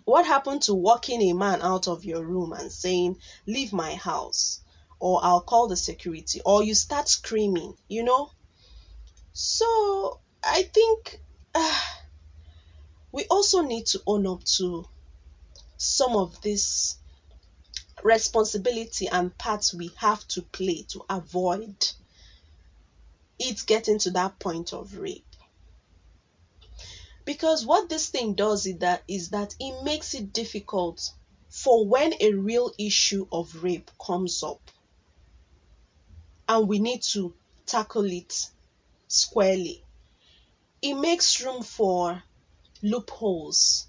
What 0.05 0.25
happened 0.25 0.63
to 0.63 0.73
walking 0.73 1.21
a 1.23 1.33
man 1.33 1.61
out 1.61 1.87
of 1.87 2.05
your 2.05 2.23
room 2.23 2.53
and 2.53 2.71
saying, 2.71 3.17
Leave 3.47 3.73
my 3.73 3.95
house, 3.95 4.59
or 4.99 5.19
I'll 5.23 5.41
call 5.41 5.67
the 5.67 5.77
security, 5.77 6.41
or 6.45 6.63
you 6.63 6.75
start 6.75 7.07
screaming, 7.07 7.75
you 7.87 8.03
know? 8.03 8.31
So 9.33 10.19
I 10.43 10.63
think 10.63 11.21
uh, 11.55 11.81
we 13.11 13.25
also 13.25 13.61
need 13.61 13.85
to 13.87 14.01
own 14.05 14.27
up 14.27 14.43
to 14.57 14.85
some 15.77 16.15
of 16.15 16.41
this 16.41 16.98
responsibility 18.03 19.07
and 19.07 19.37
parts 19.37 19.73
we 19.73 19.91
have 19.97 20.27
to 20.29 20.41
play 20.41 20.85
to 20.89 21.01
avoid 21.09 21.87
it 23.39 23.65
getting 23.65 23.97
to 23.99 24.11
that 24.11 24.37
point 24.39 24.73
of 24.73 24.97
rape. 24.97 25.25
Because 27.25 27.65
what 27.65 27.89
this 27.89 28.09
thing 28.09 28.33
does 28.33 28.65
is 28.65 28.79
that 28.79 29.03
is 29.07 29.29
that 29.29 29.55
it 29.59 29.83
makes 29.83 30.13
it 30.13 30.33
difficult 30.33 31.11
for 31.49 31.85
when 31.85 32.13
a 32.19 32.33
real 32.33 32.71
issue 32.77 33.27
of 33.31 33.63
rape 33.63 33.91
comes 34.03 34.43
up 34.43 34.61
and 36.47 36.67
we 36.67 36.79
need 36.79 37.01
to 37.03 37.33
tackle 37.65 38.05
it 38.05 38.49
squarely. 39.07 39.83
It 40.81 40.95
makes 40.95 41.41
room 41.41 41.61
for 41.61 42.23
loopholes. 42.81 43.87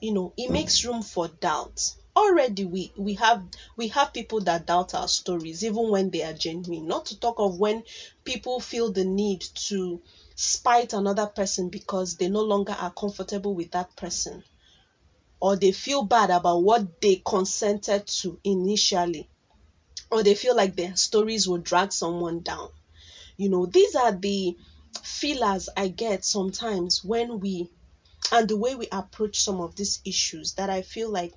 You 0.00 0.12
know, 0.12 0.32
it 0.36 0.50
makes 0.50 0.84
room 0.84 1.02
for 1.02 1.28
doubt. 1.28 1.94
Already 2.16 2.64
we 2.64 2.92
we 2.96 3.14
have 3.14 3.42
we 3.76 3.88
have 3.88 4.12
people 4.12 4.40
that 4.40 4.66
doubt 4.66 4.94
our 4.94 5.06
stories 5.08 5.64
even 5.64 5.90
when 5.90 6.10
they 6.10 6.22
are 6.22 6.32
genuine. 6.32 6.86
Not 6.86 7.06
to 7.06 7.18
talk 7.18 7.38
of 7.38 7.58
when 7.58 7.82
people 8.24 8.58
feel 8.60 8.90
the 8.90 9.04
need 9.04 9.40
to 9.68 10.00
spite 10.36 10.92
another 10.92 11.26
person 11.26 11.68
because 11.68 12.16
they 12.16 12.28
no 12.28 12.42
longer 12.42 12.72
are 12.72 12.90
comfortable 12.90 13.54
with 13.54 13.70
that 13.72 13.94
person. 13.96 14.42
Or 15.40 15.56
they 15.56 15.72
feel 15.72 16.02
bad 16.02 16.30
about 16.30 16.58
what 16.62 17.00
they 17.00 17.22
consented 17.24 18.06
to 18.08 18.38
initially. 18.44 19.28
Or 20.10 20.22
they 20.22 20.34
feel 20.34 20.54
like 20.56 20.76
their 20.76 20.96
stories 20.96 21.48
will 21.48 21.58
drag 21.58 21.92
someone 21.92 22.40
down. 22.40 22.70
You 23.36 23.48
know 23.50 23.66
these 23.66 23.94
are 23.96 24.12
the 24.12 24.56
feelers 25.02 25.68
I 25.76 25.88
get 25.88 26.24
sometimes 26.24 27.04
when 27.04 27.40
we 27.40 27.68
and 28.32 28.48
the 28.48 28.56
way 28.56 28.74
we 28.74 28.88
approach 28.92 29.40
some 29.42 29.60
of 29.60 29.76
these 29.76 30.00
issues 30.04 30.52
that 30.54 30.70
I 30.70 30.82
feel 30.82 31.10
like 31.10 31.32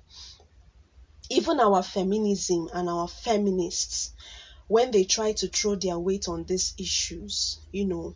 even 1.30 1.60
our 1.60 1.82
feminism 1.82 2.70
and 2.72 2.88
our 2.88 3.08
feminists, 3.08 4.12
when 4.66 4.90
they 4.90 5.04
try 5.04 5.32
to 5.32 5.48
throw 5.48 5.74
their 5.74 5.98
weight 5.98 6.28
on 6.28 6.44
these 6.44 6.74
issues, 6.78 7.58
you 7.72 7.84
know, 7.84 8.14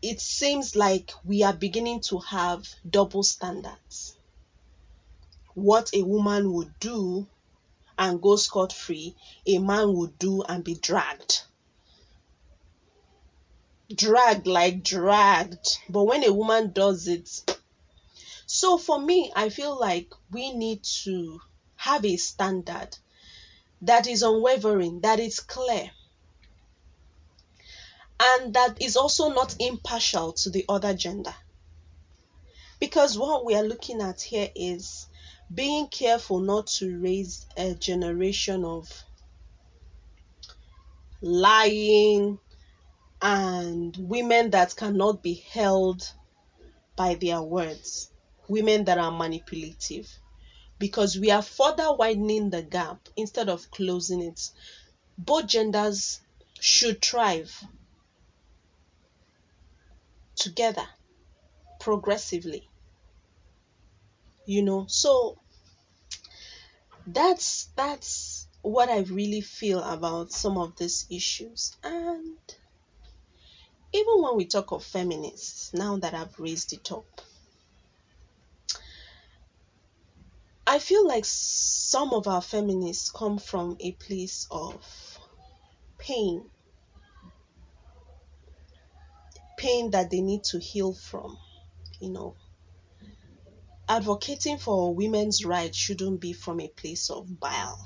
it 0.00 0.20
seems 0.20 0.76
like 0.76 1.12
we 1.24 1.42
are 1.42 1.52
beginning 1.52 2.00
to 2.00 2.18
have 2.18 2.68
double 2.88 3.22
standards. 3.22 4.16
What 5.54 5.90
a 5.92 6.02
woman 6.02 6.52
would 6.52 6.78
do 6.78 7.26
and 7.98 8.22
go 8.22 8.36
scot 8.36 8.72
free, 8.72 9.16
a 9.46 9.58
man 9.58 9.92
would 9.94 10.18
do 10.18 10.42
and 10.42 10.62
be 10.62 10.74
dragged. 10.74 11.42
Dragged 13.92 14.46
like 14.46 14.84
dragged. 14.84 15.78
But 15.88 16.04
when 16.04 16.22
a 16.22 16.32
woman 16.32 16.70
does 16.70 17.08
it, 17.08 17.58
so 18.46 18.78
for 18.78 19.00
me, 19.00 19.32
I 19.34 19.48
feel 19.48 19.78
like 19.78 20.12
we 20.30 20.52
need 20.52 20.84
to 21.04 21.40
have 21.78 22.04
a 22.04 22.16
standard 22.16 22.96
that 23.82 24.06
is 24.06 24.22
unwavering, 24.22 25.00
that 25.00 25.20
is 25.20 25.40
clear, 25.40 25.90
and 28.20 28.54
that 28.54 28.82
is 28.82 28.96
also 28.96 29.30
not 29.32 29.54
impartial 29.60 30.32
to 30.32 30.50
the 30.50 30.64
other 30.68 30.92
gender. 30.92 31.34
Because 32.80 33.16
what 33.16 33.44
we 33.44 33.54
are 33.54 33.62
looking 33.62 34.02
at 34.02 34.20
here 34.20 34.50
is 34.54 35.06
being 35.54 35.86
careful 35.86 36.40
not 36.40 36.66
to 36.66 36.98
raise 36.98 37.46
a 37.56 37.74
generation 37.74 38.64
of 38.64 38.88
lying 41.22 42.38
and 43.22 43.96
women 43.96 44.50
that 44.50 44.74
cannot 44.76 45.22
be 45.22 45.34
held 45.34 46.12
by 46.96 47.14
their 47.14 47.40
words, 47.40 48.10
women 48.48 48.84
that 48.84 48.98
are 48.98 49.12
manipulative. 49.12 50.08
Because 50.78 51.18
we 51.18 51.30
are 51.30 51.42
further 51.42 51.92
widening 51.92 52.50
the 52.50 52.62
gap 52.62 53.08
instead 53.16 53.48
of 53.48 53.70
closing 53.70 54.22
it. 54.22 54.50
Both 55.16 55.46
genders 55.46 56.20
should 56.60 57.02
thrive 57.02 57.64
together 60.36 60.86
progressively. 61.80 62.68
You 64.46 64.62
know, 64.62 64.86
so 64.88 65.38
that's 67.06 67.68
that's 67.76 68.46
what 68.62 68.88
I 68.88 69.00
really 69.00 69.40
feel 69.40 69.82
about 69.82 70.32
some 70.32 70.58
of 70.58 70.76
these 70.76 71.06
issues. 71.10 71.76
And 71.82 72.38
even 73.92 74.22
when 74.22 74.36
we 74.36 74.44
talk 74.46 74.72
of 74.72 74.84
feminists, 74.84 75.72
now 75.72 75.96
that 75.98 76.14
I've 76.14 76.38
raised 76.38 76.72
it 76.72 76.92
up, 76.92 77.20
I 80.78 80.80
feel 80.80 81.08
like 81.08 81.24
some 81.24 82.14
of 82.14 82.28
our 82.28 82.40
feminists 82.40 83.10
come 83.10 83.38
from 83.38 83.76
a 83.80 83.90
place 83.90 84.46
of 84.48 84.80
pain, 85.98 86.48
pain 89.56 89.90
that 89.90 90.12
they 90.12 90.20
need 90.20 90.44
to 90.52 90.60
heal 90.60 90.92
from, 90.94 91.36
you 91.98 92.10
know. 92.10 92.36
Advocating 93.88 94.56
for 94.58 94.94
women's 94.94 95.44
rights 95.44 95.76
shouldn't 95.76 96.20
be 96.20 96.32
from 96.32 96.60
a 96.60 96.68
place 96.68 97.10
of 97.10 97.40
bile. 97.40 97.84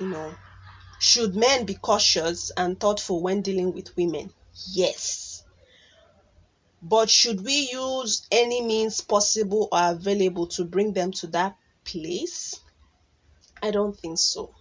You 0.00 0.06
know, 0.06 0.34
should 0.98 1.36
men 1.36 1.66
be 1.66 1.74
cautious 1.74 2.50
and 2.56 2.80
thoughtful 2.80 3.22
when 3.22 3.42
dealing 3.42 3.74
with 3.74 3.94
women? 3.98 4.32
Yes. 4.72 5.27
But 6.80 7.10
should 7.10 7.44
we 7.44 7.70
use 7.72 8.26
any 8.30 8.62
means 8.62 9.00
possible 9.00 9.68
or 9.72 9.90
available 9.90 10.46
to 10.48 10.64
bring 10.64 10.92
them 10.92 11.12
to 11.12 11.26
that 11.28 11.56
place? 11.84 12.60
I 13.60 13.70
don't 13.70 13.98
think 13.98 14.18
so. 14.18 14.54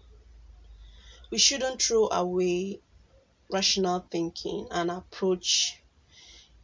We 1.30 1.38
shouldn't 1.38 1.82
throw 1.82 2.09
away 2.09 2.82
rational 3.51 4.05
thinking 4.09 4.68
and 4.72 4.89
approach 4.89 5.82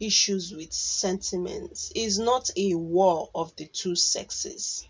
issues 0.00 0.52
with 0.52 0.72
sentiments. 0.72 1.92
It's 1.94 2.18
not 2.18 2.50
a 2.56 2.74
war 2.74 3.30
of 3.34 3.54
the 3.56 3.66
two 3.66 3.94
sexes. 3.94 4.86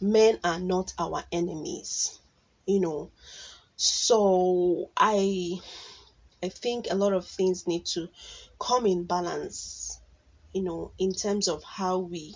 Men 0.00 0.38
are 0.44 0.60
not 0.60 0.92
our 0.98 1.24
enemies, 1.32 2.18
you 2.66 2.80
know. 2.80 3.10
So 3.76 4.90
I 4.96 5.60
I 6.42 6.48
think 6.48 6.86
a 6.90 6.94
lot 6.94 7.12
of 7.12 7.26
things 7.26 7.66
need 7.66 7.86
to 7.86 8.08
come 8.60 8.86
in 8.86 9.04
balance, 9.04 9.85
you 10.56 10.62
know, 10.62 10.90
in 10.98 11.12
terms 11.12 11.48
of 11.48 11.62
how 11.62 11.98
we 11.98 12.34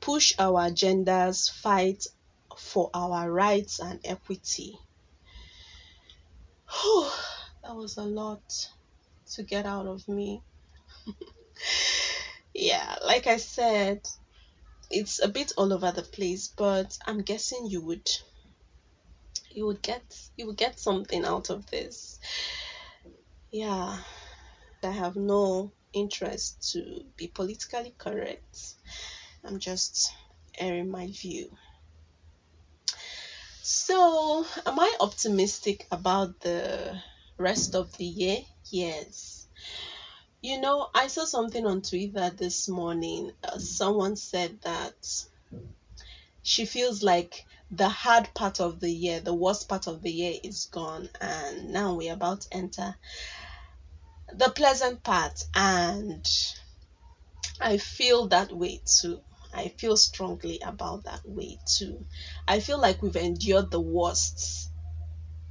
push 0.00 0.34
our 0.38 0.70
agendas, 0.70 1.50
fight 1.50 2.02
for 2.56 2.88
our 2.94 3.30
rights 3.30 3.78
and 3.78 4.00
equity. 4.04 4.72
that 7.62 7.76
was 7.76 7.98
a 7.98 8.02
lot 8.02 8.40
to 9.34 9.42
get 9.42 9.66
out 9.66 9.84
of 9.86 10.08
me. 10.08 10.40
yeah, 12.54 12.96
like 13.04 13.26
I 13.26 13.36
said, 13.36 14.00
it's 14.90 15.22
a 15.22 15.28
bit 15.28 15.52
all 15.58 15.74
over 15.74 15.92
the 15.92 16.00
place, 16.00 16.48
but 16.56 16.96
I'm 17.06 17.20
guessing 17.20 17.66
you 17.66 17.82
would 17.82 18.08
you 19.50 19.66
would 19.66 19.82
get 19.82 20.04
you 20.38 20.46
would 20.46 20.56
get 20.56 20.80
something 20.80 21.26
out 21.26 21.50
of 21.50 21.70
this. 21.70 22.18
Yeah. 23.50 23.98
I 24.82 24.90
have 24.90 25.16
no 25.16 25.72
interest 25.92 26.72
to 26.72 27.04
be 27.16 27.28
politically 27.28 27.94
correct. 27.98 28.74
I'm 29.44 29.58
just 29.58 30.12
airing 30.58 30.90
my 30.90 31.06
view. 31.08 31.50
So, 33.62 34.46
am 34.66 34.80
I 34.80 34.96
optimistic 35.00 35.86
about 35.90 36.40
the 36.40 37.00
rest 37.36 37.74
of 37.74 37.96
the 37.98 38.04
year? 38.04 38.40
Yes. 38.70 39.46
You 40.40 40.60
know, 40.60 40.88
I 40.94 41.08
saw 41.08 41.24
something 41.24 41.66
on 41.66 41.82
Twitter 41.82 42.30
this 42.30 42.68
morning. 42.68 43.32
Uh, 43.42 43.58
someone 43.58 44.16
said 44.16 44.60
that 44.62 44.94
she 46.42 46.64
feels 46.64 47.02
like 47.02 47.44
the 47.70 47.88
hard 47.88 48.32
part 48.34 48.60
of 48.60 48.80
the 48.80 48.90
year, 48.90 49.20
the 49.20 49.34
worst 49.34 49.68
part 49.68 49.86
of 49.86 50.00
the 50.00 50.10
year 50.10 50.38
is 50.42 50.66
gone, 50.66 51.08
and 51.20 51.70
now 51.70 51.94
we're 51.94 52.14
about 52.14 52.42
to 52.42 52.54
enter 52.54 52.96
the 54.32 54.50
pleasant 54.50 55.02
part. 55.02 55.44
And 55.54 56.26
I 57.60 57.78
feel 57.78 58.28
that 58.28 58.52
way 58.52 58.80
too. 58.84 59.20
I 59.52 59.68
feel 59.68 59.96
strongly 59.96 60.60
about 60.64 61.04
that 61.04 61.26
way 61.26 61.58
too. 61.66 62.04
I 62.46 62.60
feel 62.60 62.78
like 62.78 63.02
we've 63.02 63.16
endured 63.16 63.70
the 63.70 63.80
worst 63.80 64.70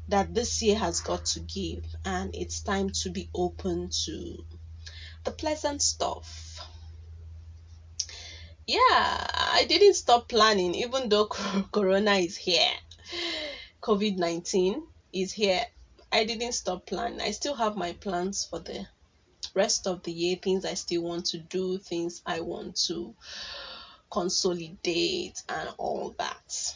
that 0.08 0.34
this 0.34 0.62
year 0.62 0.78
has 0.78 1.02
got 1.02 1.26
to 1.26 1.40
give, 1.42 1.84
and 2.06 2.34
it's 2.34 2.62
time 2.62 2.92
to 2.92 3.10
be 3.10 3.30
open 3.34 3.90
to 4.06 4.46
the 5.26 5.32
pleasant 5.32 5.82
stuff. 5.82 6.60
Yeah, 8.66 8.80
I 8.80 9.66
didn't 9.68 9.96
stop 9.96 10.30
planning 10.30 10.76
even 10.76 11.10
though 11.10 11.26
Corona 11.72 12.16
is 12.16 12.38
here. 12.38 12.72
COVID 13.82 14.18
19 14.18 14.84
is 15.14 15.32
here. 15.32 15.66
I 16.12 16.24
didn't 16.24 16.54
stop 16.54 16.86
planning. 16.86 17.22
I 17.22 17.32
still 17.32 17.56
have 17.56 17.76
my 17.76 17.94
plans 17.94 18.46
for 18.46 18.60
the 18.60 18.88
rest 19.54 19.88
of 19.88 20.04
the 20.04 20.12
year, 20.12 20.38
things 20.38 20.66
I 20.66 20.74
still 20.76 21.04
want 21.04 21.26
to 21.28 21.38
do, 21.38 21.78
things 21.78 22.22
I 22.26 22.40
want 22.42 22.76
to 22.88 23.14
consolidate, 24.12 25.44
and 25.50 25.70
all 25.78 26.16
that. 26.18 26.76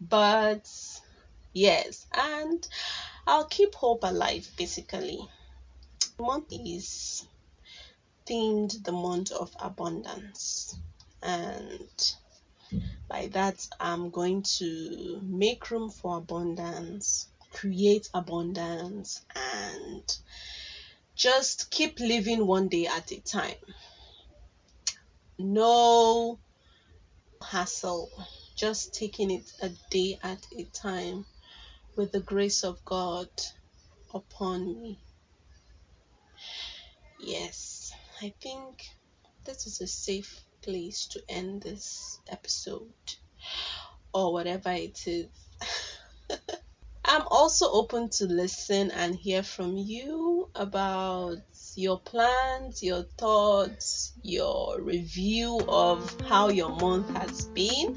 But 0.00 0.68
yes, 1.52 2.06
and 2.12 2.66
I'll 3.26 3.44
keep 3.44 3.74
hope 3.74 4.02
alive 4.02 4.50
basically. 4.56 5.20
The 6.16 6.22
month 6.22 6.46
is 6.50 7.26
themed 8.26 8.82
the 8.84 8.92
month 8.92 9.30
of 9.32 9.54
abundance, 9.60 10.74
and 11.22 12.14
by 13.10 13.26
that, 13.32 13.66
I'm 13.80 14.10
going 14.10 14.42
to 14.58 15.20
make 15.24 15.70
room 15.72 15.90
for 15.90 16.18
abundance, 16.18 17.26
create 17.50 18.08
abundance, 18.14 19.20
and 19.34 20.16
just 21.16 21.70
keep 21.70 21.98
living 21.98 22.46
one 22.46 22.68
day 22.68 22.86
at 22.86 23.10
a 23.10 23.20
time. 23.20 23.56
No 25.38 26.38
hassle, 27.42 28.08
just 28.54 28.94
taking 28.94 29.32
it 29.32 29.52
a 29.60 29.70
day 29.90 30.16
at 30.22 30.46
a 30.56 30.62
time 30.72 31.26
with 31.96 32.12
the 32.12 32.20
grace 32.20 32.62
of 32.62 32.82
God 32.84 33.28
upon 34.14 34.80
me. 34.80 35.00
Yes, 37.18 37.92
I 38.22 38.32
think 38.40 38.84
this 39.44 39.66
is 39.66 39.80
a 39.80 39.88
safe 39.88 40.44
place 40.62 41.06
to 41.06 41.22
end 41.28 41.62
this 41.62 42.18
episode 42.28 42.92
or 44.12 44.32
whatever 44.32 44.70
it 44.70 45.06
is. 45.06 45.28
I'm 47.04 47.22
also 47.28 47.70
open 47.70 48.08
to 48.10 48.26
listen 48.26 48.90
and 48.92 49.14
hear 49.14 49.42
from 49.42 49.76
you 49.76 50.48
about 50.54 51.38
your 51.74 51.98
plans, 51.98 52.82
your 52.82 53.02
thoughts, 53.18 54.12
your 54.22 54.80
review 54.80 55.60
of 55.68 56.14
how 56.28 56.48
your 56.48 56.68
month 56.68 57.10
has 57.16 57.46
been. 57.46 57.96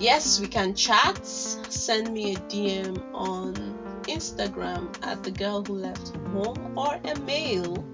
Yes, 0.00 0.40
we 0.40 0.48
can 0.48 0.74
chat. 0.74 1.24
Send 1.24 2.12
me 2.12 2.34
a 2.34 2.38
DM 2.38 3.00
on 3.14 3.54
Instagram 4.04 4.94
at 5.06 5.22
the 5.22 5.30
girl 5.30 5.62
who 5.62 5.74
left 5.74 6.08
home 6.32 6.76
or 6.76 6.98
a 7.04 7.18
mail 7.20 7.84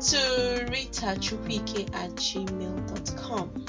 to 0.00 0.64
Rita 0.70 1.06
at 1.06 1.18
gmail.com. 2.14 3.64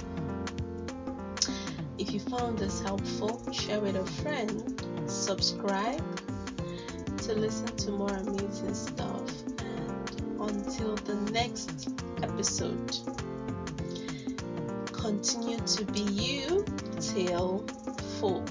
If 1.98 2.14
you 2.14 2.20
found 2.20 2.60
this 2.60 2.82
helpful, 2.82 3.52
share 3.52 3.80
with 3.80 3.96
a 3.96 4.06
friend, 4.22 4.80
subscribe 5.08 6.04
to 7.24 7.34
listen 7.34 7.76
to 7.78 7.92
more 7.92 8.14
amazing 8.14 8.76
stuff, 8.76 9.32
and 9.60 10.40
until 10.40 10.96
the 10.98 11.16
next 11.32 11.90
episode, 12.22 12.98
continue 14.92 15.58
to 15.58 15.86
be 15.86 16.02
you 16.02 16.64
till 17.00 17.66
full. 18.20 18.46